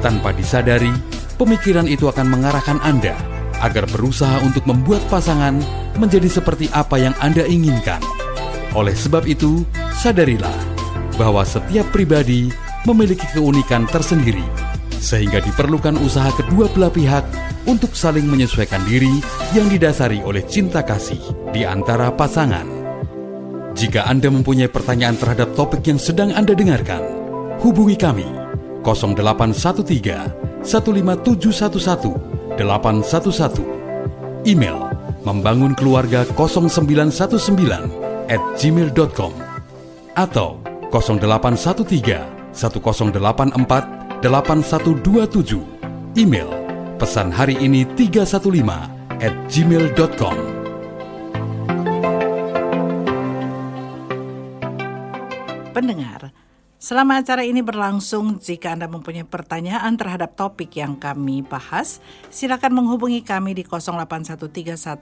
tanpa 0.06 0.30
disadari, 0.30 0.94
pemikiran 1.42 1.90
itu 1.90 2.06
akan 2.06 2.30
mengarahkan 2.30 2.78
Anda 2.86 3.18
agar 3.66 3.90
berusaha 3.90 4.38
untuk 4.46 4.70
membuat 4.70 5.02
pasangan 5.10 5.58
menjadi 5.98 6.30
seperti 6.30 6.70
apa 6.78 7.02
yang 7.02 7.18
Anda 7.26 7.42
inginkan. 7.50 8.06
Oleh 8.78 8.94
sebab 8.94 9.26
itu, 9.26 9.66
sadarilah 9.98 10.78
bahwa 11.18 11.42
setiap 11.42 11.90
pribadi 11.90 12.69
memiliki 12.88 13.26
keunikan 13.36 13.88
tersendiri, 13.90 14.44
sehingga 15.00 15.40
diperlukan 15.44 16.00
usaha 16.00 16.32
kedua 16.36 16.68
belah 16.72 16.92
pihak 16.92 17.26
untuk 17.68 17.96
saling 17.96 18.28
menyesuaikan 18.28 18.84
diri 18.88 19.20
yang 19.52 19.68
didasari 19.68 20.24
oleh 20.24 20.44
cinta 20.48 20.84
kasih 20.84 21.20
di 21.52 21.68
antara 21.68 22.12
pasangan. 22.14 22.68
Jika 23.76 24.08
Anda 24.08 24.28
mempunyai 24.32 24.68
pertanyaan 24.68 25.16
terhadap 25.16 25.56
topik 25.56 25.86
yang 25.88 26.00
sedang 26.02 26.36
Anda 26.36 26.52
dengarkan, 26.52 27.00
hubungi 27.64 27.96
kami 27.96 28.28
0813 28.84 30.64
15711 30.64 32.60
811 32.60 33.64
email 34.48 34.88
membangun 35.24 35.76
keluarga 35.76 36.24
0919 36.36 38.32
at 38.32 38.42
gmail.com 38.60 39.34
atau 40.16 40.60
0813 40.92 42.39
1084 42.60 44.20
8127 44.20 46.20
email 46.20 46.52
pesan 47.00 47.32
hari 47.32 47.56
ini 47.56 47.88
315 47.96 49.24
at 49.24 49.32
gmail.com 49.48 50.36
Pendengar, 55.80 56.36
selama 56.76 57.24
acara 57.24 57.48
ini 57.48 57.64
berlangsung, 57.64 58.44
jika 58.44 58.76
Anda 58.76 58.92
mempunyai 58.92 59.24
pertanyaan 59.24 59.96
terhadap 59.96 60.36
topik 60.36 60.76
yang 60.76 61.00
kami 61.00 61.40
bahas, 61.40 62.04
silakan 62.28 62.84
menghubungi 62.84 63.24
kami 63.24 63.56
di 63.56 63.64
081315 63.64 65.00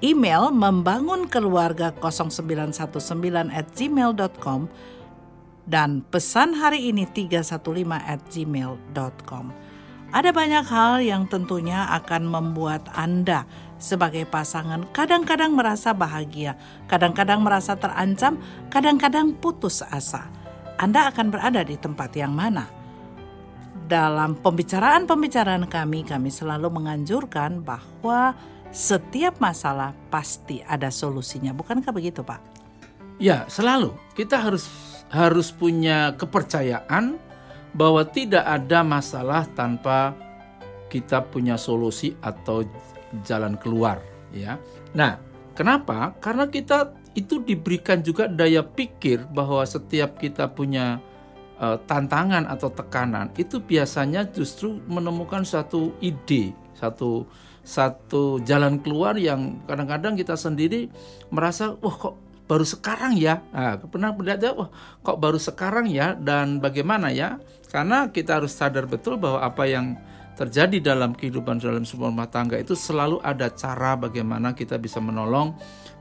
Email 0.00 0.48
membangun 0.50 1.28
keluarga 1.28 1.92
0919 1.92 3.52
at 3.52 3.68
gmail.com 3.76 4.66
dan 5.70 6.02
pesan 6.10 6.56
hari 6.58 6.90
ini 6.90 7.06
315 7.06 7.94
at 7.94 8.20
gmail.com. 8.32 9.54
Ada 10.10 10.34
banyak 10.34 10.66
hal 10.66 11.06
yang 11.06 11.30
tentunya 11.30 11.86
akan 11.86 12.26
membuat 12.26 12.90
Anda 12.98 13.46
sebagai 13.78 14.26
pasangan 14.26 14.90
kadang-kadang 14.90 15.54
merasa 15.54 15.94
bahagia, 15.94 16.58
kadang-kadang 16.90 17.46
merasa 17.46 17.78
terancam, 17.78 18.42
kadang-kadang 18.74 19.38
putus 19.38 19.86
asa. 19.86 20.26
Anda 20.80 21.12
akan 21.14 21.30
berada 21.30 21.62
di 21.62 21.78
tempat 21.78 22.10
yang 22.18 22.34
mana? 22.34 22.79
Dalam 23.90 24.38
pembicaraan-pembicaraan 24.38 25.66
kami, 25.66 26.06
kami 26.06 26.30
selalu 26.30 26.70
menganjurkan 26.70 27.66
bahwa 27.66 28.38
setiap 28.70 29.42
masalah 29.42 29.90
pasti 30.14 30.62
ada 30.62 30.94
solusinya. 30.94 31.50
Bukankah 31.50 31.90
begitu, 31.90 32.22
Pak? 32.22 32.38
Ya, 33.18 33.50
selalu 33.50 33.90
kita 34.14 34.38
harus 34.38 34.70
harus 35.10 35.50
punya 35.50 36.14
kepercayaan 36.14 37.18
bahwa 37.74 38.06
tidak 38.06 38.46
ada 38.46 38.86
masalah 38.86 39.42
tanpa 39.58 40.14
kita 40.86 41.26
punya 41.26 41.58
solusi 41.58 42.14
atau 42.22 42.62
jalan 43.26 43.58
keluar, 43.58 43.98
ya. 44.30 44.54
Nah, 44.94 45.18
kenapa? 45.58 46.14
Karena 46.22 46.46
kita 46.46 46.94
itu 47.18 47.42
diberikan 47.42 48.06
juga 48.06 48.30
daya 48.30 48.62
pikir 48.62 49.26
bahwa 49.34 49.66
setiap 49.66 50.14
kita 50.22 50.46
punya 50.46 51.02
eh, 51.60 51.78
tantangan 51.84 52.48
atau 52.48 52.72
tekanan 52.72 53.30
itu 53.36 53.60
biasanya 53.60 54.26
justru 54.32 54.80
menemukan 54.88 55.44
suatu 55.44 55.92
ide, 56.00 56.56
satu 56.74 57.28
satu 57.60 58.40
jalan 58.42 58.80
keluar 58.80 59.14
yang 59.20 59.60
kadang-kadang 59.68 60.16
kita 60.16 60.34
sendiri 60.34 60.88
merasa 61.28 61.76
wah 61.78 61.94
kok 61.94 62.16
baru 62.50 62.66
sekarang 62.66 63.14
ya. 63.14 63.46
Nah, 63.54 63.78
pernah 63.78 64.10
melihat 64.10 64.58
wah 64.58 64.74
kok 65.06 65.22
baru 65.22 65.38
sekarang 65.38 65.86
ya 65.86 66.18
dan 66.18 66.58
bagaimana 66.58 67.14
ya? 67.14 67.38
Karena 67.70 68.10
kita 68.10 68.42
harus 68.42 68.50
sadar 68.50 68.90
betul 68.90 69.22
bahwa 69.22 69.38
apa 69.38 69.70
yang 69.70 69.94
terjadi 70.34 70.96
dalam 70.96 71.14
kehidupan 71.14 71.62
dalam 71.62 71.86
sebuah 71.86 72.10
rumah 72.10 72.26
tangga 72.26 72.56
itu 72.58 72.74
selalu 72.74 73.22
ada 73.22 73.52
cara 73.54 73.94
bagaimana 73.94 74.56
kita 74.56 74.80
bisa 74.80 74.98
menolong 74.98 75.54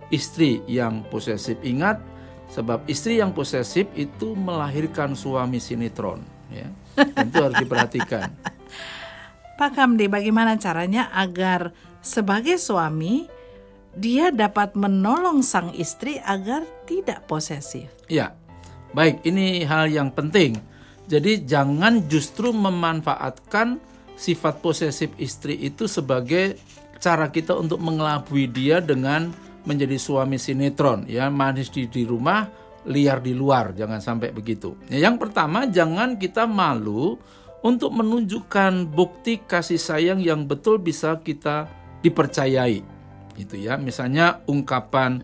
istri 0.09 0.63
yang 0.65 1.05
posesif. 1.11 1.59
Ingat, 1.61 2.01
sebab 2.49 2.85
istri 2.89 3.21
yang 3.21 3.31
posesif 3.31 3.85
itu 3.93 4.33
melahirkan 4.33 5.13
suami 5.13 5.61
sinetron, 5.61 6.21
ya. 6.49 6.67
Itu 6.97 7.37
harus 7.39 7.57
diperhatikan. 7.61 8.29
Pak 9.59 9.75
Kamdi, 9.75 10.07
bagaimana 10.07 10.55
caranya 10.55 11.11
agar 11.11 11.75
sebagai 11.99 12.55
suami 12.55 13.27
dia 13.91 14.31
dapat 14.31 14.71
menolong 14.77 15.43
sang 15.43 15.75
istri 15.75 16.15
agar 16.23 16.63
tidak 16.87 17.27
posesif? 17.27 17.91
Ya, 18.07 18.31
baik. 18.95 19.19
Ini 19.27 19.67
hal 19.67 19.91
yang 19.91 20.15
penting. 20.15 20.55
Jadi 21.09 21.43
jangan 21.43 22.05
justru 22.07 22.53
memanfaatkan 22.55 23.81
sifat 24.15 24.63
posesif 24.63 25.09
istri 25.19 25.57
itu 25.57 25.89
sebagai 25.89 26.55
cara 27.01 27.27
kita 27.27 27.55
untuk 27.55 27.81
mengelabui 27.81 28.45
dia 28.45 28.79
dengan 28.79 29.33
menjadi 29.67 29.99
suami 29.99 30.39
sinetron, 30.39 31.07
ya 31.09 31.27
manis 31.27 31.71
di, 31.73 31.87
di 31.91 32.07
rumah, 32.07 32.47
liar 32.87 33.19
di 33.19 33.35
luar. 33.35 33.75
Jangan 33.75 33.99
sampai 33.99 34.31
begitu. 34.31 34.75
Ya, 34.87 35.09
yang 35.09 35.19
pertama, 35.19 35.67
jangan 35.67 36.15
kita 36.15 36.47
malu 36.47 37.19
untuk 37.59 37.91
menunjukkan 37.91 38.87
bukti 38.87 39.43
kasih 39.43 39.79
sayang 39.79 40.19
yang 40.23 40.47
betul 40.47 40.79
bisa 40.79 41.19
kita 41.19 41.67
dipercayai. 41.99 42.79
Gitu 43.35 43.55
ya. 43.59 43.75
Misalnya 43.75 44.43
ungkapan 44.47 45.19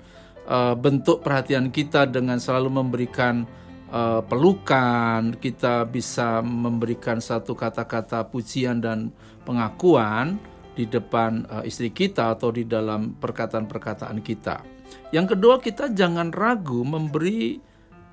eh, 0.47 0.75
bentuk 0.75 1.23
perhatian 1.23 1.71
kita 1.71 2.07
dengan 2.07 2.39
selalu 2.39 2.83
memberikan 2.83 3.47
eh, 3.91 4.21
pelukan, 4.27 5.35
kita 5.39 5.87
bisa 5.87 6.43
memberikan 6.43 7.23
satu 7.23 7.55
kata-kata 7.55 8.27
pujian 8.27 8.83
dan 8.83 9.15
pengakuan 9.47 10.35
di 10.75 10.85
depan 10.85 11.47
eh, 11.47 11.71
istri 11.71 11.89
kita 11.89 12.35
atau 12.35 12.51
di 12.51 12.67
dalam 12.67 13.15
perkataan-perkataan 13.17 14.19
kita. 14.21 14.61
Yang 15.09 15.35
kedua, 15.35 15.57
kita 15.63 15.89
jangan 15.89 16.29
ragu 16.29 16.85
memberi 16.85 17.57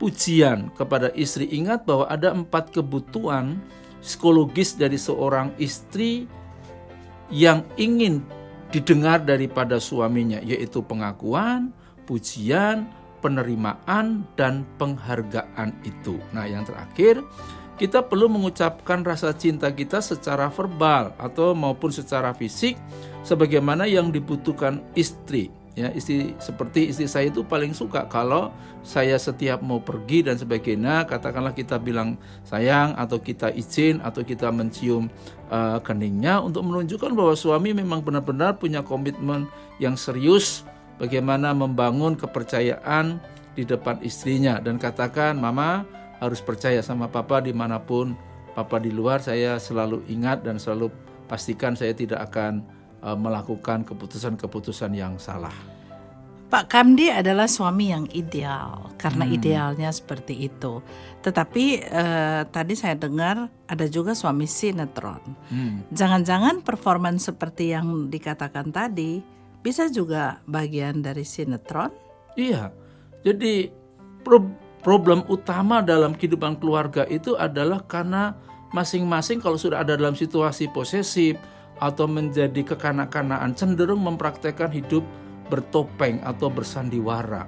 pujian 0.01 0.73
kepada 0.73 1.13
istri. 1.13 1.51
Ingat 1.53 1.85
bahwa 1.85 2.09
ada 2.09 2.33
empat 2.33 2.73
kebutuhan 2.73 3.61
psikologis 4.03 4.75
dari 4.75 4.99
seorang 4.99 5.55
istri 5.63 6.27
yang 7.31 7.63
ingin 7.79 8.23
didengar 8.73 9.23
daripada 9.23 9.77
suaminya, 9.77 10.41
yaitu 10.43 10.81
pengakuan, 10.83 11.71
pujian, 12.09 12.89
penerimaan, 13.23 14.27
dan 14.35 14.67
penghargaan 14.81 15.77
itu. 15.87 16.19
Nah, 16.35 16.49
yang 16.49 16.65
terakhir, 16.67 17.23
kita 17.83 17.99
perlu 17.99 18.31
mengucapkan 18.31 19.03
rasa 19.03 19.35
cinta 19.35 19.67
kita 19.75 19.99
secara 19.99 20.47
verbal 20.55 21.19
atau 21.19 21.51
maupun 21.51 21.91
secara 21.91 22.31
fisik 22.31 22.79
sebagaimana 23.27 23.91
yang 23.91 24.15
dibutuhkan 24.15 24.79
istri. 24.95 25.51
Ya 25.75 25.91
istri 25.91 26.39
seperti 26.39 26.95
istri 26.95 27.11
saya 27.11 27.27
itu 27.27 27.43
paling 27.43 27.75
suka 27.75 28.07
kalau 28.07 28.55
saya 28.87 29.19
setiap 29.19 29.67
mau 29.67 29.83
pergi 29.83 30.23
dan 30.23 30.39
sebagainya 30.39 31.11
katakanlah 31.11 31.51
kita 31.59 31.83
bilang 31.83 32.15
sayang 32.47 32.95
atau 32.95 33.19
kita 33.19 33.51
izin 33.51 33.99
atau 33.99 34.23
kita 34.23 34.55
mencium 34.55 35.11
uh, 35.51 35.83
keningnya 35.83 36.39
untuk 36.39 36.63
menunjukkan 36.63 37.11
bahwa 37.19 37.35
suami 37.35 37.75
memang 37.75 37.99
benar-benar 37.99 38.63
punya 38.63 38.87
komitmen 38.87 39.51
yang 39.83 39.99
serius 39.99 40.63
bagaimana 41.03 41.51
membangun 41.51 42.15
kepercayaan 42.15 43.19
di 43.59 43.67
depan 43.67 43.99
istrinya. 44.07 44.63
Dan 44.63 44.79
katakan 44.79 45.35
mama 45.35 45.83
harus 46.23 46.39
percaya 46.39 46.79
sama 46.87 47.11
papa 47.11 47.43
di 47.43 47.51
mana 47.51 47.83
pun 47.83 48.15
papa 48.55 48.79
di 48.79 48.95
luar 48.95 49.19
saya 49.19 49.59
selalu 49.59 50.07
ingat 50.07 50.47
dan 50.47 50.63
selalu 50.63 50.95
pastikan 51.27 51.75
saya 51.75 51.91
tidak 51.91 52.31
akan 52.31 52.63
uh, 53.03 53.19
melakukan 53.19 53.83
keputusan-keputusan 53.83 54.95
yang 54.95 55.19
salah. 55.19 55.53
Pak 56.53 56.69
Kamdi 56.69 57.09
adalah 57.09 57.49
suami 57.49 57.97
yang 57.97 58.05
ideal 58.13 58.93
karena 59.01 59.25
idealnya 59.25 59.89
seperti 59.89 60.37
itu. 60.53 60.85
Tetapi 61.25 61.65
eh, 61.81 62.45
tadi 62.45 62.77
saya 62.77 62.93
dengar 62.93 63.49
ada 63.65 63.89
juga 63.89 64.13
suami 64.13 64.45
sinetron. 64.45 65.33
Jangan-jangan 65.97 66.61
performance 66.61 67.33
seperti 67.33 67.73
yang 67.73 68.13
dikatakan 68.13 68.69
tadi 68.69 69.25
bisa 69.65 69.89
juga 69.89 70.45
bagian 70.45 71.01
dari 71.01 71.25
sinetron? 71.25 71.89
Iya. 72.37 72.69
Jadi 73.25 73.73
pro- 74.21 74.53
problem 74.83 75.23
utama 75.31 75.81
dalam 75.81 76.13
kehidupan 76.13 76.59
keluarga 76.59 77.07
itu 77.07 77.39
adalah 77.39 77.83
karena 77.87 78.35
masing-masing 78.75 79.39
kalau 79.39 79.57
sudah 79.57 79.81
ada 79.81 79.95
dalam 79.95 80.19
situasi 80.19 80.69
posesif 80.75 81.39
atau 81.79 82.07
menjadi 82.07 82.63
kekanak-kanaan 82.75 83.55
cenderung 83.55 84.03
mempraktekkan 84.03 84.71
hidup 84.71 85.03
bertopeng 85.51 86.23
atau 86.25 86.49
bersandiwara. 86.49 87.45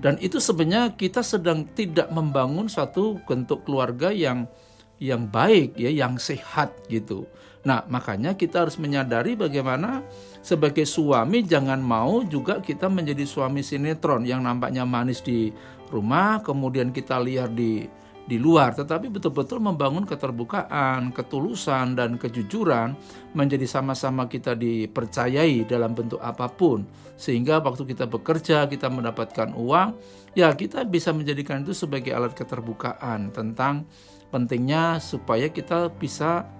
Dan 0.00 0.16
itu 0.24 0.40
sebenarnya 0.40 0.96
kita 0.96 1.20
sedang 1.20 1.68
tidak 1.76 2.08
membangun 2.08 2.64
suatu 2.64 3.20
bentuk 3.28 3.68
keluarga 3.68 4.08
yang 4.08 4.48
yang 4.96 5.28
baik 5.28 5.76
ya, 5.76 5.92
yang 5.92 6.16
sehat 6.16 6.72
gitu. 6.88 7.28
Nah, 7.68 7.84
makanya 7.90 8.38
kita 8.38 8.64
harus 8.64 8.80
menyadari 8.80 9.36
bagaimana 9.36 10.00
sebagai 10.40 10.86
suami 10.88 11.42
jangan 11.42 11.82
mau 11.82 12.22
juga 12.24 12.62
kita 12.62 12.88
menjadi 12.88 13.26
suami 13.26 13.60
sinetron 13.60 14.24
yang 14.24 14.40
nampaknya 14.40 14.86
manis 14.86 15.20
di 15.20 15.50
rumah, 15.90 16.42
kemudian 16.42 16.90
kita 16.90 17.18
liar 17.20 17.50
di 17.50 17.86
di 18.26 18.42
luar, 18.42 18.74
tetapi 18.74 19.06
betul-betul 19.06 19.62
membangun 19.62 20.02
keterbukaan, 20.02 21.14
ketulusan 21.14 21.94
dan 21.94 22.18
kejujuran 22.18 22.98
menjadi 23.38 23.62
sama-sama 23.70 24.26
kita 24.26 24.58
dipercayai 24.58 25.62
dalam 25.62 25.94
bentuk 25.94 26.18
apa 26.18 26.50
pun. 26.50 26.82
Sehingga 27.14 27.62
waktu 27.62 27.86
kita 27.86 28.10
bekerja, 28.10 28.66
kita 28.66 28.90
mendapatkan 28.90 29.54
uang, 29.54 29.94
ya 30.34 30.50
kita 30.58 30.82
bisa 30.82 31.14
menjadikan 31.14 31.62
itu 31.62 31.70
sebagai 31.70 32.10
alat 32.10 32.34
keterbukaan 32.34 33.30
tentang 33.30 33.86
pentingnya 34.34 34.98
supaya 34.98 35.46
kita 35.46 35.94
bisa 35.94 36.50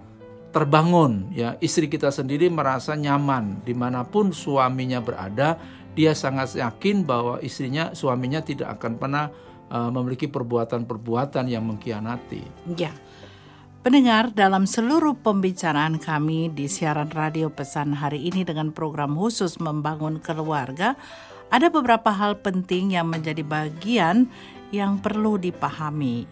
terbangun 0.55 1.37
ya 1.37 1.61
istri 1.61 1.85
kita 1.85 2.09
sendiri 2.09 2.49
merasa 2.49 2.97
nyaman 2.97 3.61
di 3.61 3.77
mana 3.77 4.09
pun 4.09 4.33
suaminya 4.33 5.05
berada 5.05 5.61
dia 5.97 6.13
sangat 6.13 6.53
yakin 6.61 7.09
bahwa 7.09 7.41
istrinya 7.41 7.97
suaminya 7.97 8.45
tidak 8.45 8.77
akan 8.77 9.01
pernah 9.01 9.33
uh, 9.73 9.89
memiliki 9.89 10.29
perbuatan-perbuatan 10.29 11.49
yang 11.49 11.65
mengkhianati 11.65 12.45
Ya. 12.77 12.93
Pendengar, 13.81 14.35
dalam 14.35 14.67
seluruh 14.67 15.15
pembicaraan 15.15 16.03
kami 16.03 16.51
di 16.51 16.67
siaran 16.67 17.07
radio 17.15 17.55
pesan 17.55 17.95
hari 17.95 18.27
ini 18.27 18.43
dengan 18.43 18.75
program 18.75 19.15
khusus 19.15 19.63
membangun 19.63 20.19
keluarga, 20.19 20.99
ada 21.55 21.71
beberapa 21.71 22.11
hal 22.11 22.43
penting 22.43 22.99
yang 22.99 23.07
menjadi 23.07 23.47
bagian 23.47 24.27
yang 24.75 24.99
perlu 24.99 25.39
dipahami. 25.39 26.27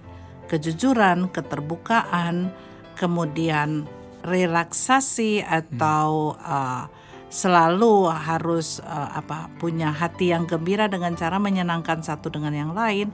Kejujuran, 0.51 1.31
keterbukaan, 1.31 2.51
kemudian 2.99 3.87
relaksasi 4.27 5.47
atau 5.47 6.35
uh, 6.43 6.91
selalu 7.35 8.07
harus 8.07 8.79
uh, 8.87 9.11
apa 9.19 9.51
punya 9.59 9.91
hati 9.91 10.31
yang 10.31 10.47
gembira 10.47 10.87
dengan 10.87 11.19
cara 11.19 11.43
menyenangkan 11.43 11.99
satu 11.99 12.31
dengan 12.31 12.55
yang 12.55 12.71
lain. 12.71 13.11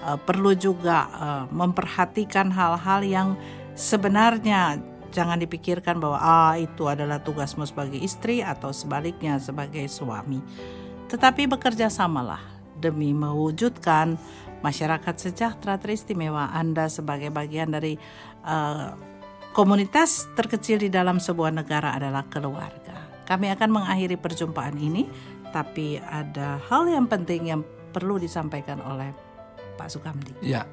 Uh, 0.00 0.16
perlu 0.16 0.56
juga 0.56 1.04
uh, 1.12 1.44
memperhatikan 1.52 2.48
hal-hal 2.48 3.04
yang 3.04 3.28
sebenarnya 3.76 4.80
jangan 5.12 5.36
dipikirkan 5.36 6.00
bahwa 6.00 6.16
ah 6.16 6.56
itu 6.56 6.88
adalah 6.88 7.20
tugasmu 7.20 7.68
sebagai 7.68 8.00
istri 8.00 8.40
atau 8.40 8.72
sebaliknya 8.72 9.36
sebagai 9.36 9.84
suami. 9.84 10.40
Tetapi 11.12 11.44
bekerja 11.44 11.92
samalah 11.92 12.40
demi 12.80 13.12
mewujudkan 13.12 14.16
masyarakat 14.64 15.14
sejahtera 15.18 15.76
teristimewa 15.76 16.48
Anda 16.56 16.88
sebagai 16.88 17.28
bagian 17.28 17.74
dari 17.74 18.00
uh, 18.48 18.96
komunitas 19.52 20.30
terkecil 20.38 20.78
di 20.78 20.88
dalam 20.88 21.20
sebuah 21.20 21.52
negara 21.52 21.92
adalah 21.96 22.24
keluarga. 22.30 22.87
Kami 23.28 23.52
akan 23.52 23.68
mengakhiri 23.68 24.16
perjumpaan 24.16 24.80
ini, 24.80 25.04
tapi 25.52 26.00
ada 26.00 26.56
hal 26.72 26.88
yang 26.88 27.04
penting 27.04 27.52
yang 27.52 27.60
perlu 27.92 28.16
disampaikan 28.16 28.80
oleh 28.80 29.12
Pak 29.76 29.92
Sukamdi. 29.92 30.32
Ya, 30.40 30.64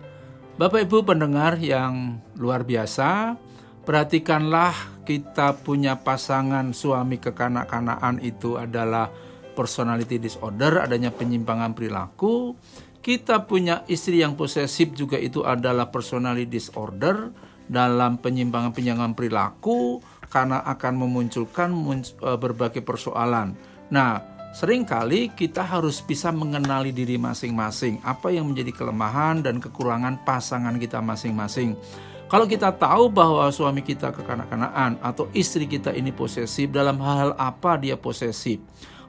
Bapak 0.55 0.87
Ibu 0.87 1.03
pendengar 1.03 1.59
yang 1.59 2.23
luar 2.39 2.63
biasa, 2.63 3.35
perhatikanlah 3.83 4.71
kita 5.03 5.59
punya 5.59 5.99
pasangan 5.99 6.71
suami 6.71 7.19
kekanak-kanaan 7.19 8.23
itu 8.23 8.55
adalah 8.55 9.11
personality 9.51 10.15
disorder, 10.15 10.79
adanya 10.79 11.11
penyimpangan 11.11 11.75
perilaku. 11.75 12.55
Kita 13.03 13.43
punya 13.43 13.83
istri 13.91 14.23
yang 14.23 14.39
posesif 14.39 14.95
juga 14.95 15.19
itu 15.19 15.43
adalah 15.43 15.91
personality 15.91 16.47
disorder 16.47 17.29
dalam 17.67 18.17
penyimpangan-penyimpangan 18.17 19.13
perilaku 19.13 19.99
karena 20.35 20.59
akan 20.67 20.99
memunculkan 20.99 21.71
munc- 21.71 22.19
eh, 22.19 22.35
berbagai 22.35 22.83
persoalan. 22.83 23.55
Nah, 23.87 24.19
sering 24.51 24.83
kali 24.83 25.31
kita 25.31 25.63
harus 25.63 26.03
bisa 26.03 26.27
mengenali 26.35 26.91
diri 26.91 27.15
masing-masing, 27.15 28.03
apa 28.03 28.35
yang 28.35 28.51
menjadi 28.51 28.75
kelemahan 28.75 29.39
dan 29.39 29.63
kekurangan 29.63 30.27
pasangan 30.27 30.75
kita 30.75 30.99
masing-masing. 30.99 31.79
Kalau 32.27 32.49
kita 32.49 32.73
tahu 32.75 33.07
bahwa 33.07 33.47
suami 33.53 33.79
kita 33.79 34.11
kekanak-kanaan 34.11 34.99
atau 34.99 35.31
istri 35.31 35.69
kita 35.69 35.95
ini 35.95 36.11
posesif 36.11 36.67
dalam 36.67 36.99
hal 36.99 37.31
apa 37.39 37.79
dia 37.79 37.95
posesif, 37.95 38.59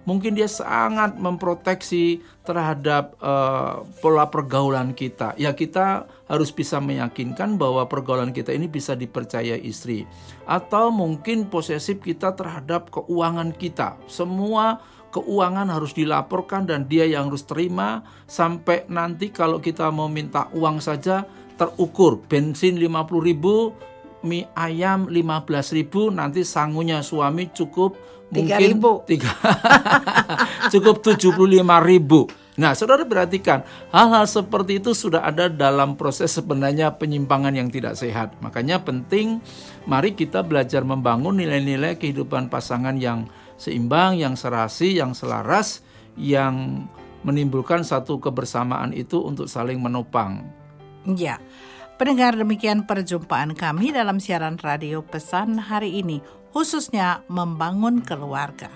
mungkin 0.07 0.38
dia 0.38 0.46
sangat 0.46 1.18
memproteksi 1.18 2.22
terhadap 2.46 3.18
uh, 3.18 3.82
pola 4.00 4.30
pergaulan 4.30 4.94
kita. 4.94 5.34
Ya 5.36 5.52
kita 5.52 6.07
harus 6.30 6.54
bisa 6.54 6.78
meyakinkan 6.78 7.59
bahwa 7.59 7.84
pergaulan 7.90 8.30
kita 8.30 8.54
ini 8.54 8.70
bisa 8.70 8.94
dipercaya 8.94 9.59
istri. 9.59 10.07
Atau 10.46 10.94
mungkin 10.94 11.50
posesif 11.50 12.00
kita 12.00 12.32
terhadap 12.38 12.88
keuangan 12.94 13.50
kita. 13.52 13.98
Semua 14.07 14.80
keuangan 15.11 15.68
harus 15.68 15.92
dilaporkan 15.92 16.70
dan 16.70 16.86
dia 16.86 17.04
yang 17.04 17.28
harus 17.28 17.42
terima 17.44 18.07
sampai 18.30 18.86
nanti 18.86 19.34
kalau 19.34 19.59
kita 19.59 19.90
mau 19.90 20.07
minta 20.07 20.46
uang 20.54 20.78
saja 20.78 21.26
terukur 21.57 22.20
bensin 22.28 22.76
50.000 22.76 23.26
ribu 23.26 23.72
mie 24.26 24.44
ayam 24.52 25.09
15.000 25.09 26.12
nanti 26.12 26.44
sangunya 26.44 27.00
suami 27.00 27.48
cukup 27.54 27.96
mungkin 28.33 28.81
3.000. 28.83 29.11
tiga 29.11 29.31
cukup 30.72 31.03
75.000 31.05 32.47
Nah, 32.57 32.72
saudara 32.72 33.05
perhatikan, 33.05 33.68
hal-hal 33.93 34.24
seperti 34.24 34.81
itu 34.81 34.97
sudah 34.97 35.29
ada 35.29 35.53
dalam 35.53 35.93
proses 35.93 36.33
sebenarnya 36.33 36.97
penyimpangan 36.97 37.53
yang 37.53 37.68
tidak 37.68 38.01
sehat. 38.01 38.33
Makanya 38.41 38.81
penting, 38.81 39.45
mari 39.85 40.16
kita 40.16 40.41
belajar 40.41 40.81
membangun 40.81 41.37
nilai-nilai 41.37 42.01
kehidupan 42.01 42.49
pasangan 42.49 42.97
yang 42.97 43.29
seimbang, 43.61 44.16
yang 44.16 44.41
serasi, 44.41 44.97
yang 44.97 45.12
selaras, 45.12 45.85
yang 46.16 46.89
menimbulkan 47.29 47.85
satu 47.85 48.16
kebersamaan 48.16 48.97
itu 48.97 49.20
untuk 49.20 49.53
saling 49.53 49.77
menopang. 49.77 50.49
Ya, 51.05 51.37
pendengar 52.01 52.41
demikian 52.41 52.89
perjumpaan 52.89 53.53
kami 53.53 53.93
dalam 53.93 54.16
siaran 54.16 54.57
radio 54.57 55.05
pesan 55.05 55.61
hari 55.61 56.01
ini, 56.01 56.24
khususnya 56.57 57.20
membangun 57.28 58.00
keluarga. 58.00 58.72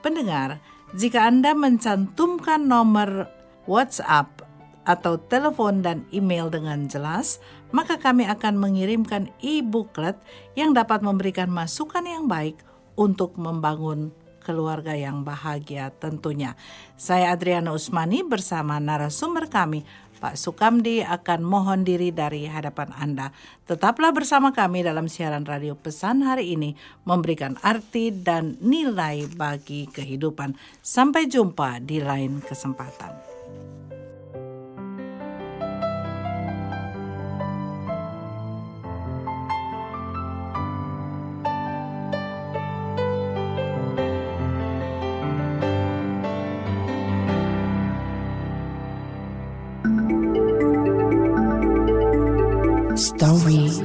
Pendengar, 0.00 0.62
jika 0.94 1.26
Anda 1.26 1.52
mencantumkan 1.52 2.70
nomor 2.70 3.26
WhatsApp 3.66 4.46
atau 4.86 5.18
telepon 5.18 5.82
dan 5.82 6.06
email 6.14 6.46
dengan 6.46 6.86
jelas, 6.86 7.42
maka 7.74 7.98
kami 7.98 8.22
akan 8.30 8.54
mengirimkan 8.54 9.34
e-booklet 9.42 10.14
yang 10.54 10.70
dapat 10.70 11.02
memberikan 11.02 11.50
masukan 11.50 12.06
yang 12.06 12.30
baik 12.30 12.62
untuk 12.94 13.34
membangun 13.34 14.14
keluarga 14.46 14.94
yang 14.94 15.26
bahagia 15.26 15.90
tentunya. 15.98 16.54
Saya 16.94 17.34
Adriana 17.34 17.74
Usmani 17.74 18.22
bersama 18.22 18.78
narasumber 18.78 19.50
kami, 19.50 19.82
Pak 20.16 20.38
Sukamdi 20.38 21.04
akan 21.04 21.44
mohon 21.44 21.84
diri 21.84 22.08
dari 22.14 22.48
hadapan 22.48 22.94
Anda. 22.96 23.34
Tetaplah 23.68 24.16
bersama 24.16 24.54
kami 24.54 24.80
dalam 24.86 25.10
siaran 25.10 25.44
radio 25.44 25.76
pesan 25.76 26.24
hari 26.24 26.56
ini 26.56 26.72
memberikan 27.04 27.60
arti 27.60 28.08
dan 28.14 28.56
nilai 28.64 29.28
bagi 29.36 29.90
kehidupan. 29.90 30.56
Sampai 30.80 31.28
jumpa 31.28 31.84
di 31.84 32.00
lain 32.00 32.40
kesempatan. 32.40 33.35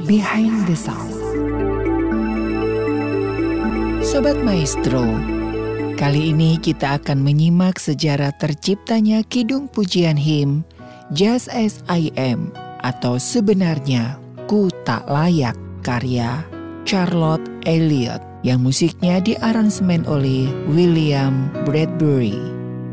Behind 0.02 0.66
the 0.66 0.74
Sound. 0.74 1.14
Sobat 4.02 4.34
Maestro, 4.42 5.06
kali 5.94 6.34
ini 6.34 6.58
kita 6.58 6.98
akan 6.98 7.22
menyimak 7.22 7.78
sejarah 7.78 8.34
terciptanya 8.34 9.22
Kidung 9.22 9.70
Pujian 9.70 10.18
Him 10.18 10.66
Just 11.14 11.46
As 11.54 11.86
I 11.86 12.10
Am 12.18 12.50
atau 12.82 13.14
sebenarnya 13.14 14.18
Ku 14.50 14.74
Tak 14.82 15.06
Layak 15.06 15.54
karya 15.86 16.42
Charlotte 16.82 17.46
Elliott 17.62 18.26
yang 18.42 18.58
musiknya 18.66 19.22
diaransemen 19.22 20.02
oleh 20.10 20.50
William 20.66 21.46
Bradbury. 21.62 22.42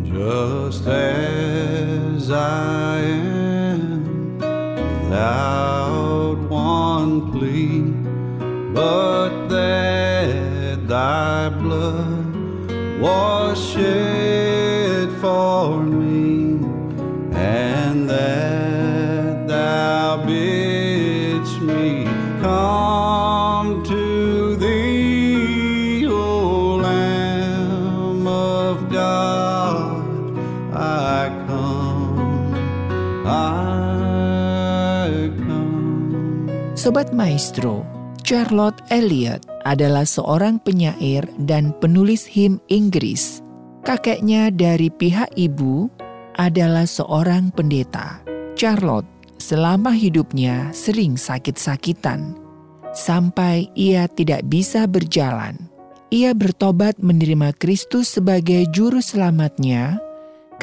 Just 0.06 0.86
as 0.86 2.30
I 2.30 3.02
am, 3.02 3.49
without 5.10 6.38
one 6.50 7.32
plea, 7.32 7.82
but 8.76 9.48
that 9.48 10.88
thy 10.88 11.50
blood 11.50 12.72
was 13.02 13.58
shed 13.72 15.10
for 15.20 15.82
me, 15.84 15.99
Sobat 36.80 37.12
Maestro, 37.12 37.84
Charlotte 38.24 38.80
Elliott 38.88 39.44
adalah 39.68 40.08
seorang 40.08 40.64
penyair 40.64 41.28
dan 41.44 41.76
penulis 41.84 42.24
him 42.24 42.56
Inggris. 42.72 43.44
Kakeknya 43.84 44.48
dari 44.48 44.88
pihak 44.88 45.28
ibu 45.36 45.92
adalah 46.40 46.88
seorang 46.88 47.52
pendeta. 47.52 48.24
Charlotte 48.56 49.12
selama 49.44 49.92
hidupnya 49.92 50.72
sering 50.72 51.20
sakit-sakitan 51.20 52.40
sampai 52.96 53.68
ia 53.76 54.08
tidak 54.08 54.48
bisa 54.48 54.88
berjalan. 54.88 55.60
Ia 56.16 56.32
bertobat 56.32 56.96
menerima 57.04 57.60
Kristus 57.60 58.16
sebagai 58.16 58.64
juru 58.72 59.04
selamatnya 59.04 60.00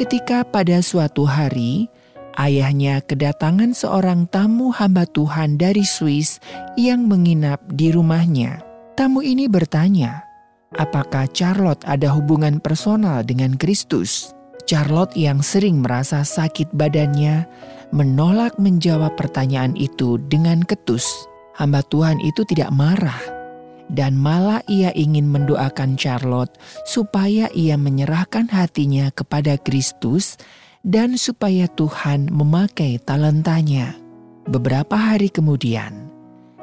ketika 0.00 0.48
pada 0.48 0.80
suatu 0.80 1.28
hari 1.28 1.92
ayahnya 2.36 3.00
kedatangan 3.04 3.72
seorang 3.72 4.28
tamu 4.28 4.72
hamba 4.72 5.08
Tuhan 5.08 5.56
dari 5.56 5.82
Swiss 5.82 6.40
yang 6.76 7.08
menginap 7.08 7.60
di 7.72 7.92
rumahnya. 7.92 8.60
Tamu 8.96 9.20
ini 9.20 9.48
bertanya, 9.48 10.24
apakah 10.76 11.28
Charlotte 11.32 11.84
ada 11.84 12.12
hubungan 12.12 12.60
personal 12.60 13.24
dengan 13.24 13.56
Kristus? 13.56 14.32
Charlotte 14.64 15.14
yang 15.14 15.44
sering 15.44 15.84
merasa 15.84 16.24
sakit 16.24 16.72
badannya 16.74 17.46
menolak 17.94 18.56
menjawab 18.58 19.14
pertanyaan 19.14 19.76
itu 19.78 20.18
dengan 20.26 20.64
ketus. 20.64 21.06
Hamba 21.56 21.80
Tuhan 21.88 22.20
itu 22.20 22.44
tidak 22.44 22.68
marah 22.74 23.36
dan 23.90 24.18
malah 24.18 24.62
ia 24.66 24.90
ingin 24.94 25.30
mendoakan 25.30 25.94
Charlotte 25.94 26.58
supaya 26.84 27.46
ia 27.54 27.78
menyerahkan 27.78 28.50
hatinya 28.50 29.10
kepada 29.14 29.54
Kristus 29.62 30.34
dan 30.86 31.18
supaya 31.18 31.66
Tuhan 31.74 32.30
memakai 32.30 33.02
talentanya. 33.02 33.98
Beberapa 34.46 34.94
hari 34.94 35.26
kemudian, 35.26 36.06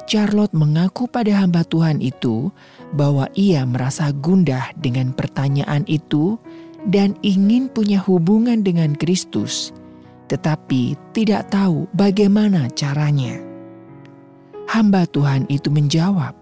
Charlotte 0.08 0.56
mengaku 0.56 1.04
pada 1.04 1.44
hamba 1.44 1.60
Tuhan 1.68 2.00
itu 2.00 2.48
bahwa 2.96 3.28
ia 3.36 3.68
merasa 3.68 4.08
gundah 4.16 4.72
dengan 4.80 5.12
pertanyaan 5.12 5.84
itu 5.84 6.40
dan 6.88 7.12
ingin 7.20 7.68
punya 7.68 8.00
hubungan 8.00 8.64
dengan 8.64 8.96
Kristus, 8.96 9.76
tetapi 10.32 10.96
tidak 11.12 11.52
tahu 11.52 11.84
bagaimana 11.92 12.72
caranya. 12.72 13.36
Hamba 14.64 15.04
Tuhan 15.04 15.44
itu 15.52 15.68
menjawab, 15.68 16.32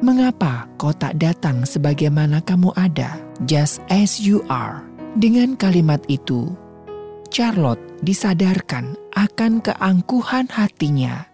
"Mengapa 0.00 0.64
kau 0.80 0.96
tak 0.96 1.20
datang 1.20 1.68
sebagaimana 1.68 2.40
kamu 2.40 2.72
ada, 2.72 3.20
just 3.44 3.84
as 3.92 4.16
you 4.16 4.40
are?" 4.48 4.80
Dengan 5.20 5.54
kalimat 5.54 6.00
itu, 6.08 6.50
Charlotte 7.30 7.80
disadarkan 8.04 8.98
akan 9.14 9.62
keangkuhan 9.62 10.50
hatinya, 10.50 11.24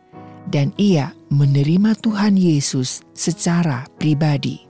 dan 0.50 0.74
ia 0.76 1.14
menerima 1.30 1.94
Tuhan 2.02 2.34
Yesus 2.34 3.06
secara 3.14 3.86
pribadi. 3.96 4.66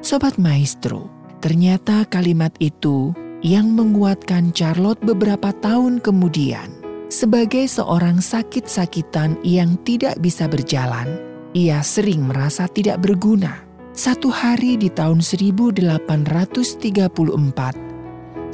Sobat 0.00 0.40
Maestro, 0.40 1.12
ternyata 1.40 2.04
kalimat 2.08 2.52
itu 2.60 3.12
yang 3.44 3.72
menguatkan 3.72 4.52
Charlotte 4.56 5.00
beberapa 5.04 5.52
tahun 5.60 6.00
kemudian. 6.00 6.72
Sebagai 7.06 7.70
seorang 7.70 8.18
sakit-sakitan 8.18 9.38
yang 9.46 9.78
tidak 9.86 10.18
bisa 10.18 10.50
berjalan, 10.50 11.06
ia 11.54 11.78
sering 11.78 12.26
merasa 12.26 12.66
tidak 12.66 12.98
berguna. 12.98 13.62
Satu 13.96 14.28
hari 14.28 14.76
di 14.76 14.92
tahun 14.92 15.22
1834, 15.22 17.85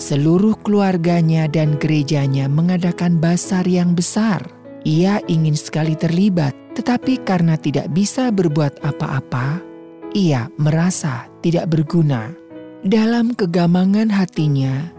seluruh 0.03 0.59
keluarganya 0.67 1.47
dan 1.47 1.79
gerejanya 1.79 2.51
mengadakan 2.51 3.23
basar 3.23 3.63
yang 3.63 3.95
besar. 3.95 4.43
Ia 4.83 5.23
ingin 5.31 5.55
sekali 5.55 5.95
terlibat, 5.95 6.51
tetapi 6.75 7.23
karena 7.23 7.55
tidak 7.55 7.87
bisa 7.95 8.35
berbuat 8.35 8.83
apa-apa, 8.83 9.63
ia 10.11 10.51
merasa 10.59 11.31
tidak 11.39 11.71
berguna. 11.71 12.35
Dalam 12.83 13.31
kegamangan 13.39 14.11
hatinya, 14.11 14.91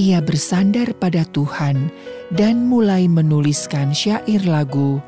ia 0.00 0.24
bersandar 0.24 0.96
pada 0.96 1.28
Tuhan 1.36 1.92
dan 2.32 2.64
mulai 2.64 3.04
menuliskan 3.12 3.92
syair 3.92 4.40
lagu 4.48 5.04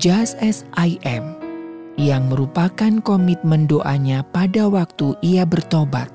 Just 0.00 0.40
As 0.40 0.64
I 0.80 0.96
Am 1.04 1.36
yang 2.00 2.32
merupakan 2.32 3.04
komitmen 3.04 3.68
doanya 3.68 4.24
pada 4.32 4.64
waktu 4.64 5.12
ia 5.20 5.44
bertobat. 5.44 6.08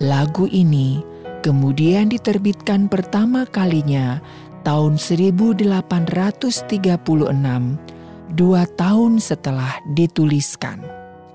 Lagu 0.00 0.44
ini 0.52 1.00
kemudian 1.40 2.12
diterbitkan 2.12 2.86
pertama 2.86 3.48
kalinya 3.48 4.20
tahun 4.62 5.00
1836, 5.00 6.70
dua 8.36 8.62
tahun 8.76 9.12
setelah 9.18 9.80
dituliskan. 9.96 10.84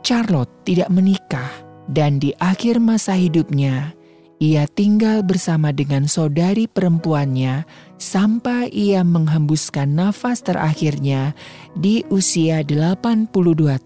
Charlotte 0.05 0.53
tidak 0.63 0.93
menikah 0.93 1.49
dan 1.89 2.21
di 2.21 2.29
akhir 2.37 2.77
masa 2.77 3.17
hidupnya 3.17 3.93
ia 4.35 4.67
tinggal 4.67 5.23
bersama 5.23 5.71
dengan 5.71 6.11
saudari 6.11 6.67
perempuannya 6.67 7.63
sampai 7.95 8.67
ia 8.67 8.99
menghembuskan 8.99 9.95
nafas 9.95 10.43
terakhirnya 10.43 11.31
di 11.71 12.03
usia 12.11 12.59
82 12.59 13.31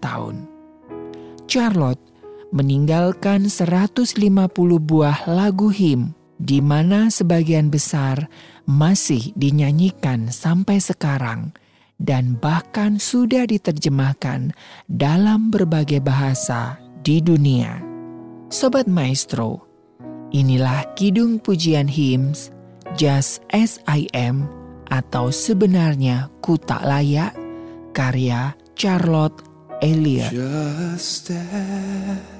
tahun. 0.02 0.50
Charlotte 1.46 2.02
meninggalkan 2.50 3.46
150 3.46 4.18
buah 4.82 5.18
lagu 5.30 5.70
him 5.70 6.14
di 6.40 6.64
mana 6.64 7.12
sebagian 7.12 7.68
besar 7.68 8.26
masih 8.64 9.30
dinyanyikan 9.36 10.32
sampai 10.32 10.80
sekarang 10.80 11.52
dan 12.00 12.40
bahkan 12.40 12.96
sudah 12.96 13.44
diterjemahkan 13.44 14.56
dalam 14.88 15.52
berbagai 15.52 16.00
bahasa 16.00 16.80
di 17.04 17.20
dunia. 17.20 17.84
Sobat 18.48 18.88
Maestro, 18.88 19.68
inilah 20.32 20.88
kidung 20.96 21.38
pujian 21.38 21.86
hymns 21.86 22.48
Just 22.96 23.44
As 23.52 23.78
I 23.86 24.08
Am 24.16 24.48
atau 24.90 25.30
sebenarnya 25.30 26.32
Ku 26.42 26.58
Tak 26.58 26.82
Layak 26.82 27.36
karya 27.94 28.56
Charlotte 28.74 29.44
Elliot. 29.84 30.32
Just 30.34 31.30
as 31.30 32.39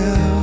myself 0.00 0.39